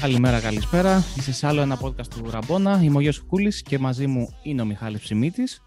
[0.00, 1.04] Καλημέρα, καλησπέρα.
[1.16, 2.80] Είστε σε άλλο ένα podcast του Ραμπόνα.
[2.82, 5.62] Είμαι ο Γιώργος Κούλης και μαζί μου είναι ο Μιχάλης Ψημίτης.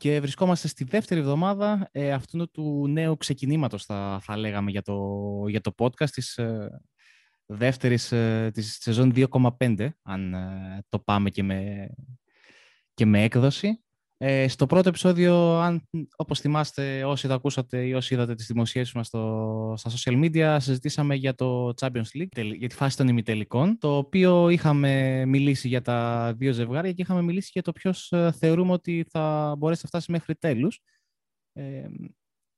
[0.00, 4.98] Και βρισκόμαστε στη δεύτερη εβδομάδα ε, αυτού του νέου ξεκινήματος, θα, θα λέγαμε, για το,
[5.48, 6.80] για το podcast της ε,
[7.46, 11.88] δεύτερης ε, της σεζόν 2,5, αν ε, το πάμε και με,
[12.94, 13.84] και με έκδοση.
[14.22, 18.94] Ε, στο πρώτο επεισόδιο, αν, όπως θυμάστε όσοι το ακούσατε ή όσοι είδατε τις δημοσίευσεις
[18.94, 23.78] μας στο, στα social media, συζητήσαμε για το Champions League, για τη φάση των ημιτελικών,
[23.78, 28.32] το οποίο είχαμε μιλήσει για τα δύο ζευγάρια και είχαμε μιλήσει για το ποιος ε,
[28.32, 30.80] θεωρούμε ότι θα μπορέσει να φτάσει μέχρι τέλους.
[31.52, 31.86] Ε,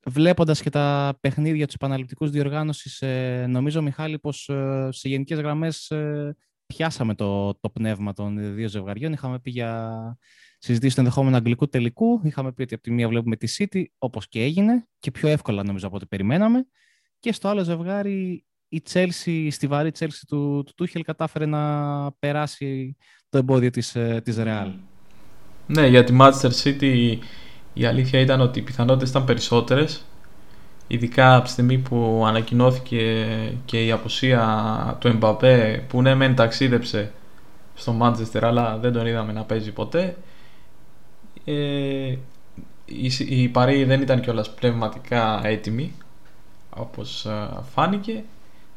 [0.05, 5.89] βλέποντας και τα παιχνίδια τους επαναληπτικούς διοργάνωσης, ε, νομίζω, Μιχάλη, πως ε, σε γενικές γραμμές
[5.89, 6.35] ε,
[6.75, 9.13] πιάσαμε το, το πνεύμα των δύο ζευγαριών.
[9.13, 9.91] Είχαμε πει για
[10.57, 12.21] συζητήσεις το ενδεχόμενο αγγλικού τελικού.
[12.23, 15.63] Είχαμε πει ότι από τη μία βλέπουμε τη City, όπως και έγινε, και πιο εύκολα
[15.63, 16.65] νομίζω από ό,τι περιμέναμε.
[17.19, 22.97] Και στο άλλο ζευγάρι, η Chelsea, στη βαρύ Chelsea του, του Tuchel κατάφερε να περάσει
[23.29, 24.73] το εμπόδιο της, ε, της Real.
[25.67, 27.17] Ναι, για τη Manchester City
[27.73, 30.05] η αλήθεια ήταν ότι οι πιθανότητες ήταν περισσότερες
[30.93, 33.25] ειδικά από τη στιγμή που ανακοινώθηκε
[33.65, 37.11] και η αποσία του Εμπαπέ που ναι μεν ταξίδεψε
[37.75, 40.17] στο Manchester αλλά δεν τον είδαμε να παίζει ποτέ
[41.45, 41.53] ε,
[42.85, 45.93] η, η Παρή δεν ήταν κιόλας πνευματικά έτοιμη
[46.69, 48.23] όπως ε, φάνηκε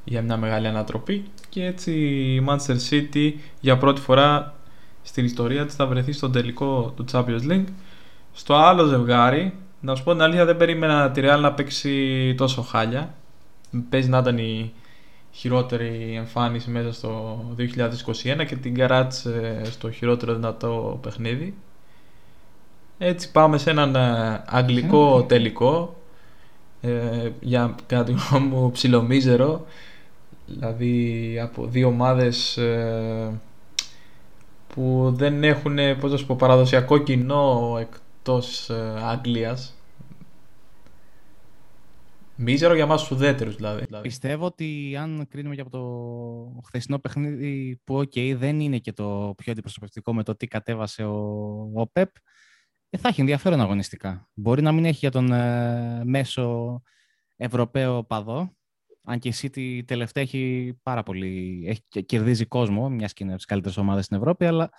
[0.05, 1.25] για μια μεγάλη ανατροπή.
[1.49, 1.93] Και έτσι
[2.35, 4.55] η Manchester City για πρώτη φορά
[5.03, 7.69] στην ιστορία της θα βρεθεί στον τελικό του Champions League.
[8.33, 9.55] Στο άλλο ζευγάρι
[9.87, 13.15] να σου πω την αλήθεια δεν περίμενα τη Real να παίξει τόσο χάλια.
[13.89, 14.73] Παίζει να ήταν η
[15.31, 21.55] χειρότερη εμφάνιση μέσα στο 2021 και την καράτσε στο χειρότερο δυνατό παιχνίδι.
[22.99, 25.97] Έτσι πάμε σε έναν ε, αγγλικό τελικό
[26.81, 28.15] ε, για κάτι
[28.51, 29.67] μου ψιλομίζερο.
[30.47, 33.41] Δηλαδή από δύο ομάδες ε,
[34.75, 39.76] που δεν έχουν πώς να πω, παραδοσιακό κοινό εκτός ε, Αγγλίας
[42.37, 43.87] Μίζερο για μας ουδέτερους δηλαδή.
[44.01, 49.35] Πιστεύω ότι αν κρίνουμε και από το χθεσινό παιχνίδι που okay, δεν είναι και το
[49.37, 51.17] πιο αντιπροσωπευτικό με το τι κατέβασε ο,
[51.75, 52.11] ο Πεπ
[52.91, 54.29] ε, θα έχει ενδιαφέρον αγωνιστικά.
[54.35, 56.81] Μπορεί να μην έχει για τον ε, μέσο
[57.37, 58.57] Ευρωπαίο παδό,
[59.05, 63.41] αν και η City τελευταία έχει πάρα πολύ, έχει, κερδίζει κόσμο, μιας και είναι από
[63.41, 64.71] τις καλύτερες ομάδες στην Ευρώπη, αλλά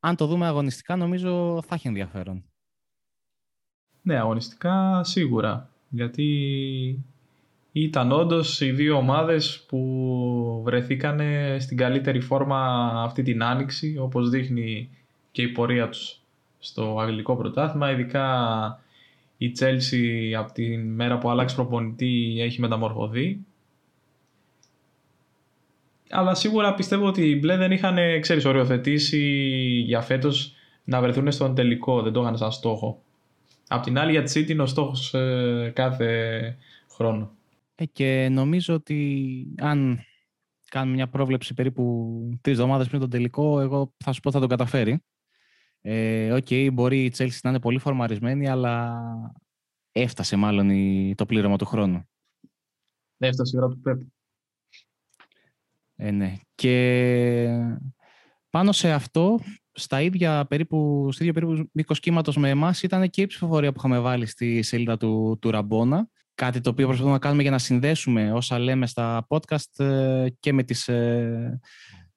[0.00, 2.50] αν το δούμε αγωνιστικά, νομίζω θα έχει ενδιαφέρον.
[4.02, 5.69] Ναι, αγωνιστικά σίγουρα.
[5.90, 7.04] Γιατί
[7.72, 11.20] ήταν όντως οι δύο ομάδες που βρεθήκαν
[11.58, 14.90] στην καλύτερη φόρμα αυτή την άνοιξη, όπως δείχνει
[15.30, 16.20] και η πορεία τους
[16.58, 18.28] στο αγγλικό πρωτάθλημα, ειδικά
[19.36, 23.38] η Chelsea από τη μέρα που άλλαξε προπονητή έχει μεταμορφωθεί.
[26.10, 29.18] Αλλά σίγουρα πιστεύω ότι οι μπλε δεν είχαν, ξέρεις, οριοθετήσει
[29.86, 33.02] για φέτος να βρεθούν στον τελικό, δεν το είχαν σαν στόχο.
[33.72, 36.56] Απ' την άλλη για τη City είναι ο στόχος ε, κάθε
[36.90, 37.36] χρόνο.
[37.74, 40.00] Ε, και νομίζω ότι αν
[40.70, 41.84] κάνουμε μια πρόβλεψη περίπου
[42.40, 45.04] τρεις εβδομάδες πριν τον τελικό, εγώ θα σου πω θα τον καταφέρει.
[45.80, 49.00] Ε, okay, μπορεί η Chelsea να είναι πολύ φορμαρισμένη, αλλά
[49.92, 52.08] έφτασε μάλλον η, το πλήρωμα του χρόνου.
[53.18, 54.00] Έφτασε η ώρα του Πέπ.
[55.96, 56.36] Ε, ναι.
[56.54, 57.46] Και
[58.50, 59.38] πάνω σε αυτό,
[59.82, 63.78] στα ίδια περίπου, στο ίδιο περίπου μήκος κύματος με εμάς, ήταν και η ψηφοφορία που
[63.78, 66.08] είχαμε βάλει στη σελίδα του, του Ραμπόνα.
[66.34, 70.52] Κάτι το οποίο προσπαθούμε να κάνουμε για να συνδέσουμε όσα λέμε στα podcast ε, και
[70.52, 71.60] με, τις, ε,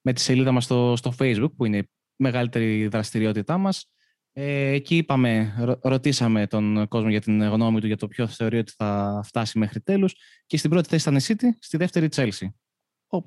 [0.00, 3.88] με τη σελίδα μας στο, στο Facebook, που είναι μεγαλύτερη δραστηριότητά μας.
[4.32, 8.72] Ε, εκεί είπαμε, ρωτήσαμε τον κόσμο για την γνώμη του για το ποιο θεωρεί ότι
[8.76, 10.14] θα φτάσει μέχρι τέλους
[10.46, 12.46] και στην πρώτη θέση ήταν η City, στη δεύτερη η Chelsea.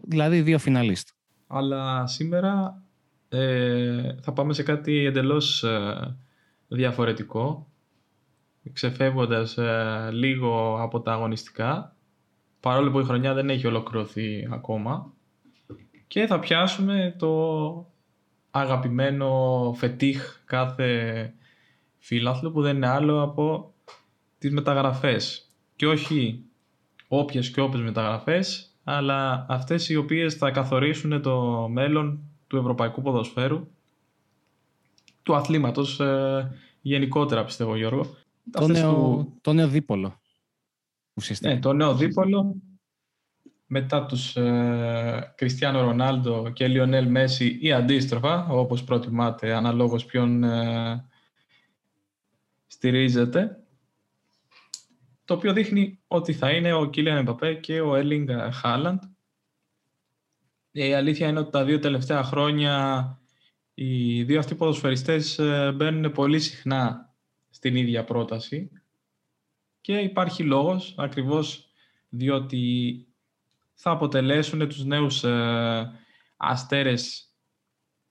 [0.07, 1.09] Δηλαδή δύο φιναλίστ.
[1.47, 2.83] Αλλά σήμερα
[3.29, 6.17] ε, θα πάμε σε κάτι εντελώς ε,
[6.67, 7.67] διαφορετικό
[8.73, 11.95] ξεφεύγοντας ε, λίγο από τα αγωνιστικά
[12.59, 15.13] παρόλο που η χρονιά δεν έχει ολοκληρωθεί ακόμα
[16.07, 17.91] και θα πιάσουμε το
[18.51, 21.33] αγαπημένο φετίχ κάθε
[21.97, 23.73] φίλαθλου που δεν είναι άλλο από
[24.37, 25.47] τις μεταγραφές.
[25.75, 26.43] Και όχι
[27.07, 33.67] όποιες και όποιες μεταγραφές, αλλά αυτές οι οποίες θα καθορίσουν το μέλλον του ευρωπαϊκού ποδοσφαίρου,
[35.23, 36.51] του αθλήματος ε,
[36.81, 38.15] γενικότερα πιστεύω Γιώργο.
[38.51, 40.21] Το νέο, το νέο δίπολο.
[41.13, 41.53] ουσιαστικά.
[41.53, 42.55] Ναι, το νέο δίπολο
[43.67, 51.05] μετά τους ε, Κριστιανό Ρονάλντο και Λιονέλ Μέση ή αντίστροφα, όπως προτιμάτε, αναλόγως ποιον ε,
[52.67, 53.63] στηρίζεται,
[55.25, 59.03] το οποίο δείχνει ότι θα είναι ο Κίλιαν Εμπαπέ και ο Έλινγκ Χάλαντ.
[60.85, 63.19] Η αλήθεια είναι ότι τα δύο τελευταία χρόνια
[63.73, 67.13] οι δύο αυτοί ποδοσφαιριστές ε, μπαίνουν πολύ συχνά
[67.49, 68.71] στην ίδια πρόταση
[69.81, 71.69] και υπάρχει λόγος ακριβώς
[72.09, 73.05] διότι
[73.73, 75.91] θα αποτελέσουν τους νέους ε,
[76.37, 77.31] αστέρες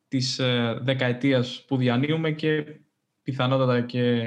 [0.09, 2.81] της ε, δεκαετίας που διανύουμε και
[3.23, 4.25] πιθανότατα και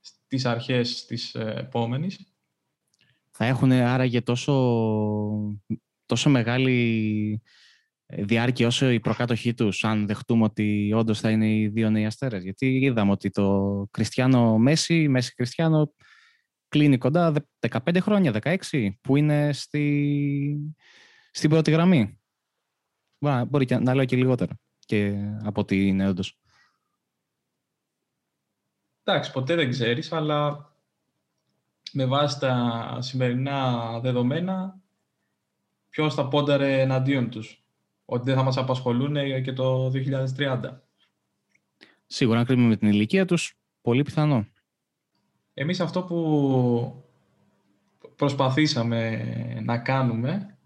[0.00, 2.34] στις αρχές της ε, επόμενης.
[3.30, 4.54] Θα έχουν άραγε τόσο,
[6.06, 7.42] τόσο μεγάλη
[8.18, 12.42] διάρκεια όσο η προκάτοχή τους, αν δεχτούμε ότι όντως θα είναι οι δύο νέοι αστέρες.
[12.42, 15.92] Γιατί είδαμε ότι το Κριστιανό Μέση, Μέση Κριστιανό,
[16.68, 17.32] κλείνει κοντά
[17.68, 20.74] 15 χρόνια, 16, που είναι στη,
[21.30, 22.20] στην πρώτη γραμμή.
[23.48, 24.52] Μπορεί και να λέω και λιγότερο
[24.90, 25.14] και
[25.44, 26.40] από ότι είναι όντως.
[29.02, 30.70] Εντάξει, ποτέ δεν ξέρεις, αλλά
[31.92, 34.80] με βάση τα σημερινά δεδομένα,
[35.88, 37.64] ποιος θα πόνταρε εναντίον τους;
[38.12, 39.90] Ότι δεν θα μας απασχολούν και το
[40.36, 40.80] 2030.
[42.06, 44.46] Σίγουρα, αν κρίνουμε με την ηλικία τους, πολύ πιθανό.
[45.54, 47.04] Εμείς αυτό που
[48.16, 49.24] προσπαθήσαμε
[49.62, 50.58] να κάνουμε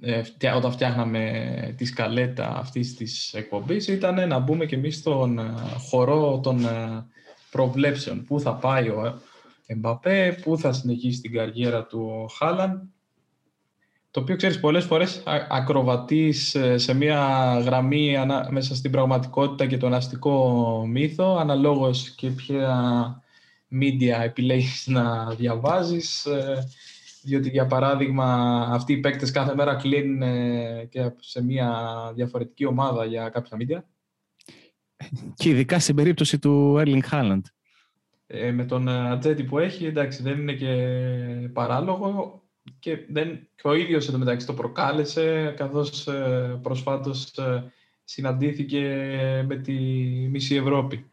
[0.00, 0.22] ε,
[0.56, 5.54] όταν φτιάχναμε τη σκαλέτα αυτής της εκπομπής ήταν να μπούμε και εμείς στον ε,
[5.88, 7.06] χορό των ε,
[7.50, 8.24] προβλέψεων.
[8.24, 9.20] Πού θα πάει ο
[9.66, 12.92] Εμπαπέ, πού θα συνεχίσει την καριέρα του ο Χάλαν.
[14.10, 17.18] Το οποίο, ξέρεις, πολλές φορές ακροβατείς σε μια
[17.64, 18.16] γραμμή
[18.50, 23.22] μέσα στην πραγματικότητα και τον αστικό μύθο, αναλόγως και ποια
[23.70, 26.68] media επιλέγεις να διαβάζεις, ε,
[27.22, 28.26] διότι για παράδειγμα
[28.70, 31.72] αυτοί οι παίκτες κάθε μέρα κλείνουν ε, και σε μια
[32.14, 33.82] διαφορετική ομάδα για κάποια media.
[35.34, 37.42] Και ειδικά στην περίπτωση του Erling Haaland.
[38.26, 40.74] Ε, με τον ατζέτη που έχει, εντάξει, δεν είναι και
[41.52, 42.42] παράλογο
[42.78, 47.34] και, δεν, και ο ίδιος εντωμεταξύ το προκάλεσε, καθώς ε, προσφάτως
[48.04, 48.84] συναντήθηκε
[49.46, 49.72] με τη
[50.30, 51.10] μισή Ευρώπη.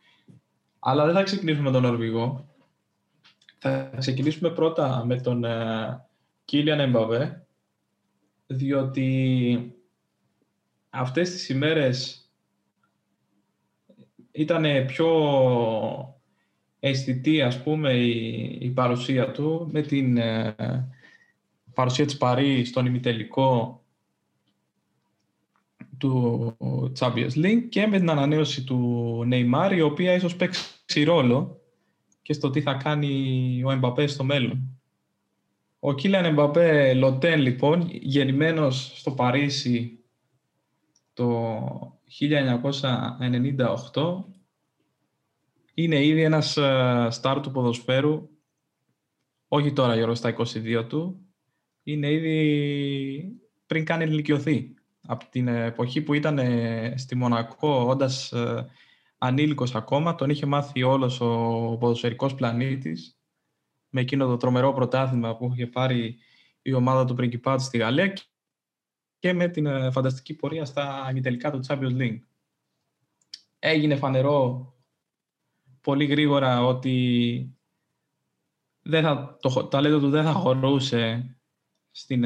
[0.79, 2.55] Αλλά δεν θα ξεκινήσουμε με τον Νορβηγό.
[3.57, 5.45] Θα ξεκινήσουμε πρώτα με τον
[6.45, 7.47] Κίλιαν Εμπαβέ,
[8.47, 9.75] διότι
[10.89, 12.21] αυτές τις ημέρες
[14.31, 15.07] ήταν πιο
[16.79, 20.55] αισθητή, ας πούμε, η, παρουσία του με την ε,
[21.77, 23.81] παρουσία της Παρή στον ημιτελικό
[25.97, 26.57] του
[26.99, 31.61] Champions League και με την ανανέωση του Neymar, η οποία ίσως παίξει ρόλο
[32.21, 34.79] και στο τι θα κάνει ο Εμπαπέ στο μέλλον.
[35.79, 39.99] Ο Κίλιαν Εμπαπέ Λοτέν, λοιπόν, γεννημένος στο Παρίσι
[41.13, 41.59] το
[43.93, 44.23] 1998,
[45.73, 46.57] είναι ήδη ένας
[47.15, 48.29] στάρ του ποδοσφαίρου,
[49.47, 51.21] όχι τώρα γύρω στα 22 του,
[51.87, 58.67] είναι ήδη πριν κάνει ηλικιωθεί από την εποχή που ήταν ε, στη Μονακό όντας ε,
[59.17, 61.27] ανήλικος ακόμα, τον είχε μάθει όλος ο
[61.79, 63.19] ποδοσφαιρικός πλανήτης
[63.89, 66.17] με εκείνο το τρομερό πρωτάθλημα που είχε πάρει
[66.61, 68.13] η ομάδα του Πριγκιπάτου στη Γαλλία
[69.19, 72.19] και με την ε, φανταστική πορεία στα ημιτελικά του Champions League.
[73.59, 74.73] Έγινε φανερό
[75.81, 77.57] πολύ γρήγορα ότι
[78.81, 81.31] δεν θα, το ταλέντο του δεν θα χωρούσε
[81.99, 82.25] στην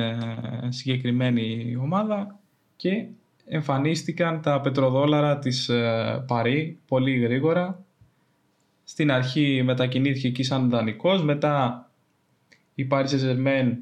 [0.70, 2.40] συγκεκριμένη ομάδα
[2.76, 3.06] και
[3.46, 7.84] εμφανίστηκαν τα πετροδόλαρα της ε, Παρή πολύ γρήγορα.
[8.84, 11.86] Στην αρχή μετακινήθηκε εκεί σαν δανεικός, μετά
[12.76, 13.74] η Paris Saint-Germain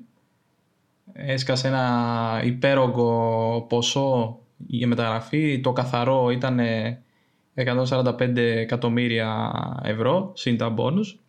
[1.14, 5.60] έσκασε ένα υπέρογκο ποσό για μεταγραφή.
[5.60, 6.60] Το καθαρό ήταν
[7.56, 9.52] 145 εκατομμύρια
[9.84, 11.20] ευρώ, συν τα μπόνους.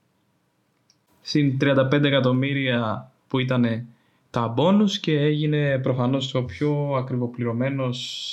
[1.20, 3.88] Συν 35 εκατομμύρια που ήταν
[4.30, 8.28] τα μπόνους και έγινε προφανώς ο πιο ακριβοπληρωμένος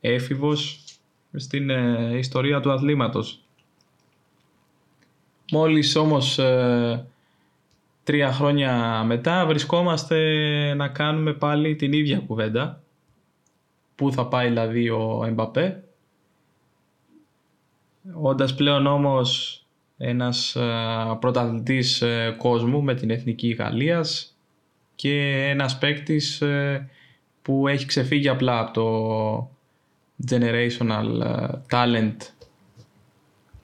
[0.00, 0.84] έφηβος
[1.34, 3.40] στην ε, ιστορία του αθλήματος.
[5.52, 7.06] Μόλις όμως ε,
[8.04, 10.18] τρία χρόνια μετά βρισκόμαστε
[10.74, 12.82] να κάνουμε πάλι την ίδια κουβέντα.
[13.94, 15.82] Πού θα πάει δηλαδή ο Εμπαπέ.
[18.12, 19.62] Όντας πλέον όμως
[19.96, 22.02] ένας ε, πρωταθλητής
[22.36, 24.37] κόσμου με την Εθνική Γαλλίας
[24.98, 26.88] και ένας παίκτης ε,
[27.42, 29.50] που έχει ξεφύγει απλά από το
[30.30, 32.16] generational ε, talent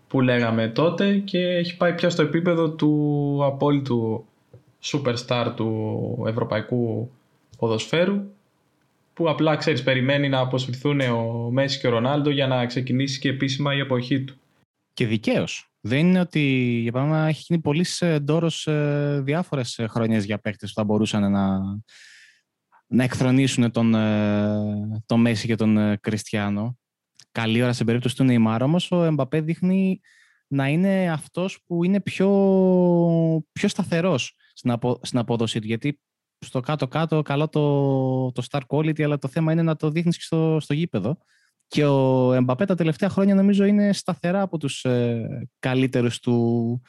[0.09, 4.25] που λέγαμε τότε και έχει πάει πια στο επίπεδο του απόλυτου
[4.83, 7.11] superstar του ευρωπαϊκού
[7.59, 8.23] ποδοσφαίρου
[9.15, 13.29] που απλά ξέρεις περιμένει να αποσυρθούν ο Μέση και ο Ρονάλντο για να ξεκινήσει και
[13.29, 14.35] επίσημα η εποχή του.
[14.93, 15.74] Και δικαίως.
[15.87, 16.41] Δεν είναι ότι
[16.83, 17.87] για παράδειγμα έχει γίνει πολύ
[18.19, 21.59] ντόρος ε, διάφορες χρονιές για παίκτες που θα μπορούσαν να,
[22.87, 26.79] να εκθρονήσουν τον, ε, τον Μέση και τον ε, Κριστιανό.
[27.33, 30.01] Καλή ώρα στην περίπτωση του Νεϊμάρ όμως ο Εμπαπέ δείχνει
[30.47, 32.29] να είναι αυτός που είναι πιο,
[33.53, 35.67] πιο σταθερός στην, απο, στην απόδοσή του.
[35.67, 36.01] Γιατί
[36.39, 40.25] στο κάτω-κάτω καλό το, το star quality, αλλά το θέμα είναι να το δείχνεις και
[40.25, 41.19] στο, στο γήπεδο.
[41.75, 46.81] Και ο Εμπαπέ τα τελευταία χρόνια νομίζω είναι σταθερά από τους ε, καλύτερους του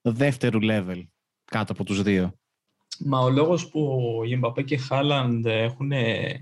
[0.00, 1.02] δεύτερου level
[1.44, 2.34] κάτω από τους δύο.
[2.98, 6.34] Μα ο λόγος που οι Εμπαπέ και Χάλαντ έχουν ε,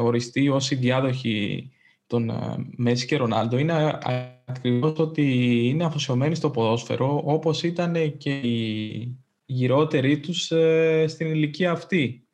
[0.00, 1.70] οριστεί ως οι διάδοχοι
[2.06, 3.98] των ε, Μέση και Ρονάλντο είναι
[4.44, 5.22] ακριβώς ότι
[5.68, 12.28] είναι αφοσιωμένοι στο ποδόσφαιρο όπως ήταν και οι γυρότεροι τους ε, στην ηλικία αυτή.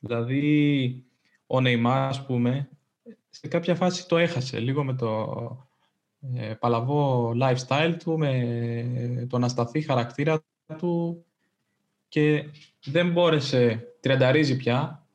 [0.00, 1.02] Δηλαδή
[1.50, 2.68] ο Νεϊμάρ, ας πούμε,
[3.28, 5.36] σε κάποια φάση το έχασε λίγο με το
[6.34, 10.44] ε, παλαβό lifestyle του, με τον ασταθή χαρακτήρα
[10.78, 11.24] του
[12.08, 12.44] και
[12.84, 15.06] δεν μπόρεσε, τριανταρίζει πια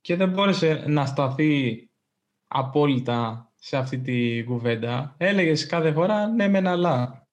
[0.00, 1.88] και δεν μπόρεσε να σταθεί
[2.48, 5.14] απόλυτα σε αυτή τη κουβέντα.
[5.18, 7.26] Έλεγε κάθε φορά ναι μεν αλλά.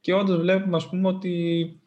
[0.00, 1.80] Και όντως βλέπουμε ας πούμε ότι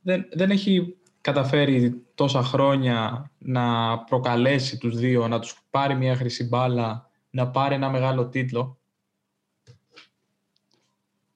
[0.00, 6.44] δεν, δεν έχει καταφέρει τόσα χρόνια να προκαλέσει τους δύο, να τους πάρει μια χρυσή
[6.44, 8.78] μπάλα, να πάρει ένα μεγάλο τίτλο.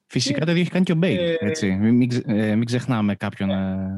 [0.07, 1.71] Φυσικά το ίδιο έχει κάνει και ο Μπέιλ, ε, έτσι.
[1.71, 3.50] Μην, ε, μην ξεχνάμε κάποιον.
[3.50, 3.88] Ε,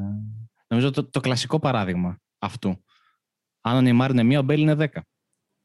[0.67, 2.83] νομίζω το, το κλασικό παράδειγμα αυτού.
[3.61, 5.05] Αν ο Νεϊμάρ είναι μία, ο Μπέιλ είναι δέκα.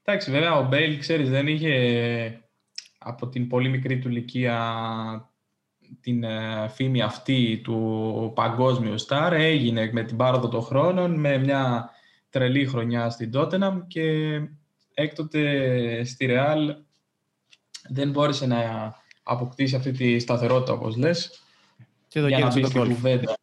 [0.02, 2.43] Εντάξει, βέβαια ο Μπέιλ, ξέρεις, δεν είχε
[2.99, 5.32] από την πολύ μικρή του ηλικία
[6.00, 9.32] την ε, φήμη αυτή του παγκόσμιου στάρ.
[9.32, 11.90] Έγινε με την πάροδο των χρόνων, με μια
[12.30, 14.38] τρελή χρονιά στην Τότεναμ και
[14.94, 16.76] έκτοτε στη Ρεάλ
[17.88, 21.42] δεν μπόρεσε να αποκτήσει αυτή τη σταθερότητα, όπως λες,
[22.08, 23.37] και εδώ για να μπει στην κουβέντα.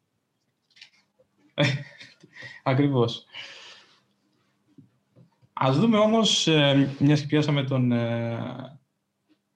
[2.62, 3.24] Ακριβώς.
[5.52, 7.92] Ας δούμε όμως, ε, μιας και πιάσαμε τον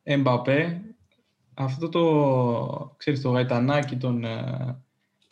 [0.02, 0.93] Εμπαπέ,
[1.54, 4.82] αυτό το, ξέρεις, το γαϊτανάκι των ε,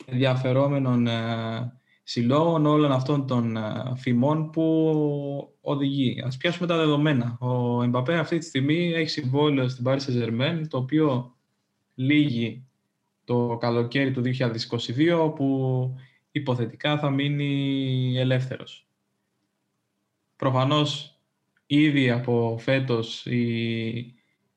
[0.05, 3.57] ενδιαφερόμενων ε, συλλόγων, όλων αυτών των
[3.95, 4.63] φημών που
[5.61, 6.21] οδηγεί.
[6.25, 7.37] Ας πιάσουμε τα δεδομένα.
[7.39, 11.35] Ο Εμπαπέ αυτή τη στιγμή έχει συμβόλαιο στην Paris Saint-Germain, το οποίο
[11.95, 12.67] λύγει
[13.23, 15.95] το καλοκαίρι του 2022, που
[16.31, 18.87] υποθετικά θα μείνει ελεύθερος.
[20.35, 21.19] Προφανώς
[21.65, 24.13] ήδη από φέτος οι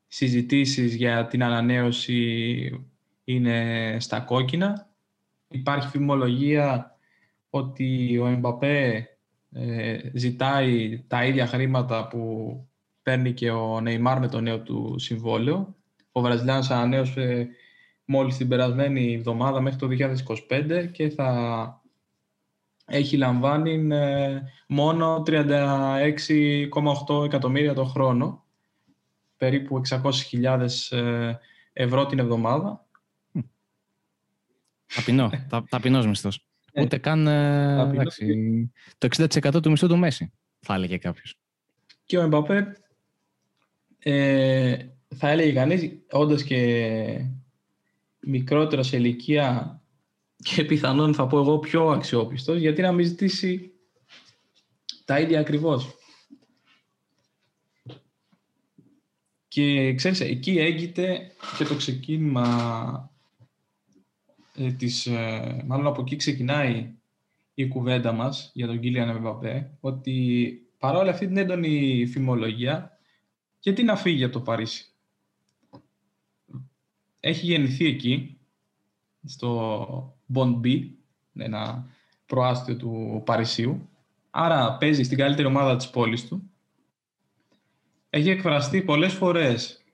[0.06, 2.86] συζητήσεις για την ανανέωση
[3.25, 4.90] είναι στα κόκκινα.
[5.48, 6.96] Υπάρχει φημολογία
[7.50, 9.08] ότι ο Εμπαπέ
[9.52, 12.60] ε, ζητάει τα ίδια χρήματα που
[13.02, 15.76] παίρνει και ο Νεϊμάρ με το νέο του συμβόλαιο.
[16.12, 17.48] Ο Βραζιλιάνος ανανέωσε
[18.04, 19.88] μόλις την περασμένη εβδομάδα μέχρι το
[20.48, 21.82] 2025 και θα
[22.86, 28.44] έχει λαμβάνει ε, μόνο 36,8 εκατομμύρια το χρόνο,
[29.37, 31.33] περίπου 600.000 ε,
[31.73, 32.87] ευρώ την εβδομάδα.
[34.95, 36.47] Ταπεινό, τα, ταπεινός μισθός.
[36.73, 41.38] Ε, Ούτε καν εντάξει, το 60% του μισθού του Μέση, θα έλεγε κάποιος.
[42.05, 42.76] Και ο Εμπαπέ,
[43.99, 44.76] ε,
[45.16, 47.31] θα έλεγε κανείς, όντως και
[48.21, 49.81] μικρότερο σε ηλικία
[50.37, 53.73] και πιθανόν θα πω εγώ πιο αξιόπιστος, γιατί να μην ζητήσει
[55.05, 55.96] τα ίδια ακριβώς.
[59.56, 63.10] Και ξέρεις, εκεί έγκυται και το ξεκίνημα
[64.54, 66.94] ε, της, ε, μάλλον από εκεί ξεκινάει
[67.54, 72.98] η κουβέντα μας για τον Κίλιαν Εμπαπέ, ότι παρόλα αυτή την έντονη φημολογία,
[73.58, 74.84] γιατί να φύγει από το Παρίσι.
[77.20, 78.38] Έχει γεννηθεί εκεί,
[79.25, 80.90] στο Bond
[81.34, 81.90] ένα
[82.26, 83.88] προάστιο του Παρισίου.
[84.30, 86.50] Άρα παίζει στην καλύτερη ομάδα της πόλης του.
[88.10, 89.84] Έχει εκφραστεί πολλές φορές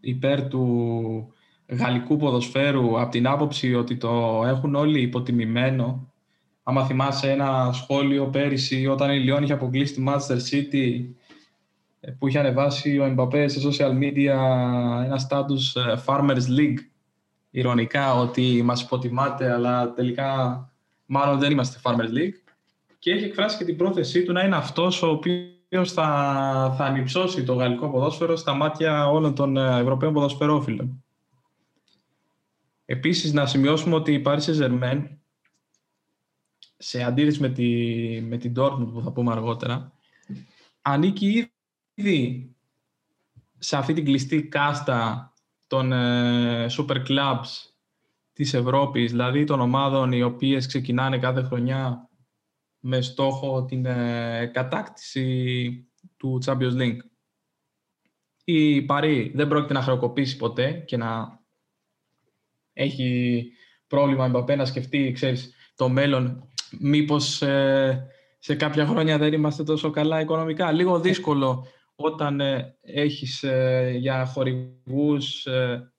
[0.00, 1.34] υπέρ του
[1.66, 6.12] γαλλικού ποδοσφαίρου από την άποψη ότι το έχουν όλοι υποτιμημένο.
[6.62, 11.04] Άμα θυμάσαι ένα σχόλιο πέρυσι όταν η Λιόν είχε αποκλείσει τη Manchester City
[12.18, 14.36] που είχε ανεβάσει ο Εμπαπέ σε social media
[15.04, 16.78] ένα status ε, Farmers League
[17.50, 20.70] ηρωνικά ότι μας υποτιμάτε, αλλά τελικά
[21.06, 22.52] μάλλον δεν είμαστε Farmers League.
[22.98, 27.44] Και έχει εκφράσει και την πρόθεσή του να είναι αυτός ο οποίος θα, θα ανυψώσει
[27.44, 31.04] το γαλλικό ποδόσφαιρο στα μάτια όλων των ε, Ευρωπαίων ποδοσφαιρόφιλων.
[32.84, 35.02] Επίσης, να σημειώσουμε ότι η Paris Saint-Germain,
[36.76, 37.66] σε αντίθεση με, τη,
[38.20, 39.92] με την Dortmund που θα πούμε αργότερα,
[40.82, 41.52] ανήκει
[41.94, 42.54] ήδη
[43.58, 45.32] σε αυτή την κλειστή κάστα
[45.66, 47.72] των ε, super clubs
[48.32, 52.08] της Ευρώπης, δηλαδή των ομάδων οι οποίες ξεκινάνε κάθε χρονιά
[52.84, 55.86] με στόχο την ε, κατάκτηση
[56.16, 56.98] του Champions League.
[58.44, 61.40] Η Παρή δεν πρόκειται να χρεοκοπήσει ποτέ και να
[62.72, 63.50] έχει
[63.86, 66.48] πρόβλημα Μπαπέ να σκεφτεί, ξέρεις, το μέλλον.
[66.80, 68.06] Μήπως ε,
[68.38, 70.72] σε κάποια χρόνια δεν είμαστε τόσο καλά οικονομικά.
[70.72, 75.92] Λίγο δύσκολο όταν ε, έχεις ε, για χορηγούς, ε,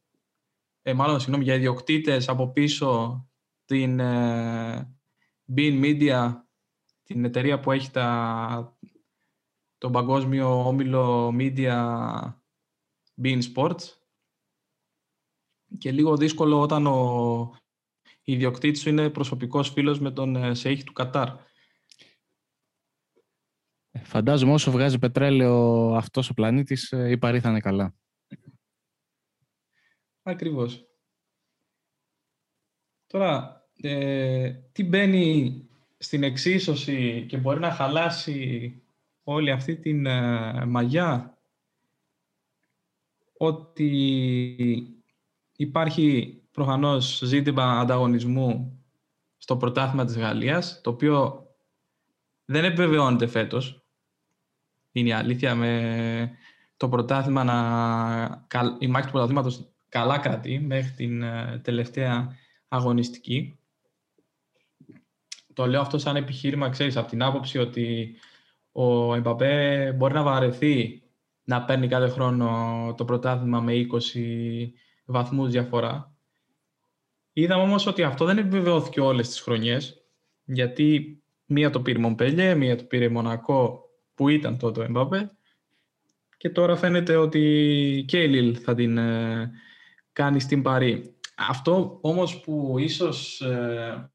[0.82, 3.22] ε, μάλλον συγγνώμη, για ιδιοκτήτες από πίσω
[3.66, 4.00] την
[5.56, 6.32] Bean Media,
[7.04, 8.78] την εταιρεία που έχει τα,
[9.78, 12.34] τον παγκόσμιο όμιλο Media
[13.22, 13.84] Bean Sports
[15.78, 17.58] και λίγο δύσκολο όταν ο
[18.24, 21.30] ιδιοκτήτης σου είναι προσωπικός φίλος με τον Σεΐχ του Κατάρ.
[24.04, 27.96] Φαντάζομαι όσο βγάζει πετρέλαιο αυτός ο πλανήτης, ε, η Παρή θα είναι καλά.
[30.22, 30.88] Ακριβώς.
[33.08, 35.68] Τώρα, ε, τι μπαίνει
[36.04, 38.74] στην εξίσωση και μπορεί να χαλάσει
[39.24, 41.38] όλη αυτή την ε, μαγιά
[43.38, 45.06] ότι
[45.56, 48.80] υπάρχει προφανώς ζήτημα ανταγωνισμού
[49.38, 51.48] στο πρωτάθλημα της Γαλλίας, το οποίο
[52.46, 53.86] δεν επιβεβαιώνεται φέτος
[54.92, 55.56] είναι η αλήθεια.
[55.56, 56.32] Με
[56.78, 58.48] το πρωτάθλημα να...
[58.80, 63.58] η μάχη του πρωταθλήματος καλά κρατεί μέχρι την ε, τελευταία αγωνιστική.
[65.54, 68.16] Το λέω αυτό σαν επιχείρημα, ξέρεις, από την άποψη ότι
[68.72, 71.02] ο Εμπαπέ μπορεί να βαρεθεί
[71.44, 74.70] να παίρνει κάθε χρόνο το πρωτάθλημα με 20
[75.06, 76.16] βαθμούς διαφορά.
[77.34, 80.04] Είδαμε όμως ότι αυτό δεν επιβεβαιώθηκε όλες τις χρονιές,
[80.46, 85.32] γιατί μία το πήρε Μομπέλιε, μία το πήρε Μονακό που ήταν τότε ο Εμπάπε
[86.44, 89.52] και τώρα φαίνεται ότι και η Λίλ θα την ε,
[90.14, 91.16] κάνει στην Παρή.
[91.36, 94.12] Αυτό όμως που ίσως ε,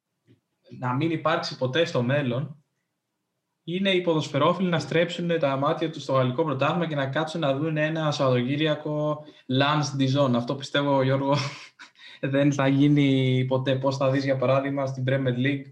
[0.79, 2.63] να μην υπάρξει ποτέ στο μέλλον
[3.65, 7.57] είναι οι ποδοσφαιρόφιλοι να στρέψουν τα μάτια τους στο γαλλικό πρωτάθλημα και να κάτσουν να
[7.57, 9.25] δουν ένα Σαββατοκύριακο
[9.61, 10.33] Lance Dijon.
[10.35, 11.35] Αυτό πιστεύω, Γιώργο,
[12.33, 13.75] δεν θα γίνει ποτέ.
[13.77, 15.65] Πώς θα δεις, για παράδειγμα, στην Premier League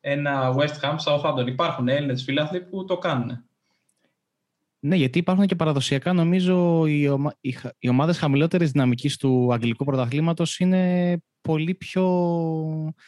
[0.00, 1.46] ένα West Ham Southampton.
[1.46, 3.42] Υπάρχουν Έλληνες φίλαθλοι που το κάνουν.
[4.80, 7.34] Ναι, γιατί υπάρχουν και παραδοσιακά, νομίζω, οι, ομα...
[7.78, 12.04] οι ομάδες χαμηλότερης δυναμικής του αγγλικού πρωταθλήματος είναι πολύ πιο
[12.86, 13.02] ε,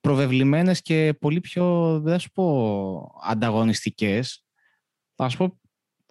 [0.00, 4.44] προβεβλημένες και πολύ πιο, δεν θα σου πω, ανταγωνιστικές.
[5.14, 5.60] Θα σου πω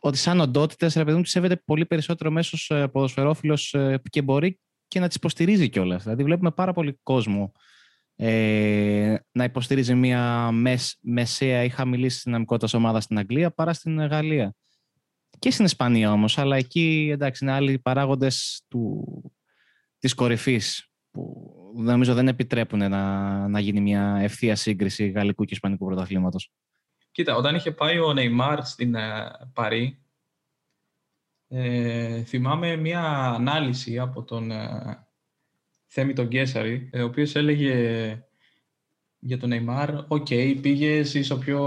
[0.04, 4.60] ότι σαν οντότητες, ρε παιδί μου, σέβεται πολύ περισσότερο μέσος ε, ποδοσφαιρόφιλος ε, και μπορεί
[4.88, 6.04] και να τις υποστηρίζει κιόλας.
[6.04, 7.52] Δηλαδή βλέπουμε πάρα πολύ κόσμο
[8.16, 14.56] ε, να υποστηρίζει μια μες, μεσαία ή χαμηλή δυναμικότητα ομάδα στην Αγγλία παρά στην Γαλλία.
[15.40, 19.06] Και στην Ισπανία όμως, αλλά εκεί εντάξει είναι άλλοι παράγοντες του,
[19.98, 25.86] της κορυφής που νομίζω δεν επιτρέπουν να, να γίνει μια ευθεία σύγκριση γαλλικού και ισπανικού
[25.86, 26.52] πρωταθλήματος.
[27.12, 30.00] Κοίτα, όταν είχε πάει ο Νεϊμάρ στην ε, Παρί,
[31.48, 35.08] ε, θυμάμαι μια ανάλυση από τον ε,
[35.88, 38.26] Θέμη τον Καίσαρη, ο οποίος έλεγε
[39.20, 41.62] για τον Neymar, οκ, okay, πήγε είσαι ο πιο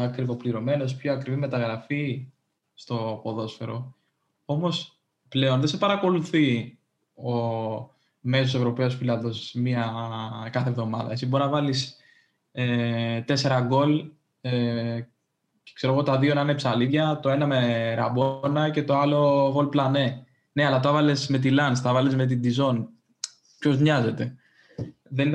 [0.00, 2.32] ακριβοπληρωμένος, πιο ακριβή μεταγραφή
[2.74, 3.96] στο ποδόσφαιρο.
[4.44, 6.78] Όμως πλέον δεν σε παρακολουθεί
[7.14, 7.32] ο
[8.20, 9.92] μέσος Ευρωπαίος Φιλάδος μία
[10.52, 11.12] κάθε εβδομάδα.
[11.12, 11.96] Εσύ μπορεί να βάλεις
[12.52, 15.00] ε, τέσσερα γκολ ε,
[15.62, 19.50] και ξέρω εγώ τα δύο να είναι ψαλίδια, το ένα με ραμπόνα και το άλλο
[19.52, 20.24] βολ πλανέ.
[20.52, 22.86] Ναι, αλλά το έβαλες με τη Λάνς, το έβαλες με την Dijon
[23.58, 24.34] ποιος νοιάζεται.
[25.02, 25.30] Δεν,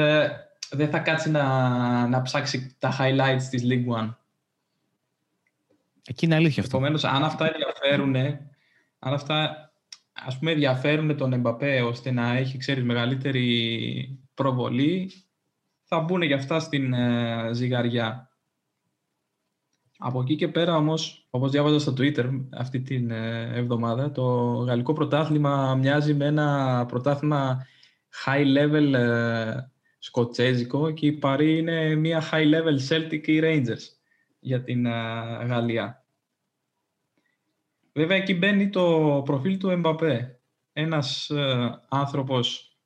[0.69, 4.13] δεν θα κάτσει να, να ψάξει τα highlights της League One.
[6.07, 6.77] Εκεί είναι αλήθεια αυτό.
[6.77, 8.15] Επομένως, αν αυτά ενδιαφέρουν,
[8.99, 9.65] αν αυτά
[10.15, 15.11] ας πούμε ενδιαφέρουν τον Εμπαπέ ώστε να έχει, ξέρεις, μεγαλύτερη προβολή,
[15.83, 18.29] θα μπουν για αυτά στην ε, ζυγαριά.
[19.97, 24.23] Από εκεί και πέρα όμως, όπως διάβαζα στο Twitter αυτή την ε, εβδομάδα, το
[24.53, 27.65] γαλλικό πρωτάθλημα μοιάζει με ένα πρωτάθλημα
[28.25, 29.57] high level uh,
[29.99, 33.83] σκοτσέζικο και η Παρή είναι μια high level Celtic ή Rangers
[34.39, 36.04] για την uh, Γαλλία.
[37.97, 40.39] Βέβαια εκεί μπαίνει το προφίλ του Εμπαπέ.
[40.73, 42.77] Ένας uh, άνθρωπος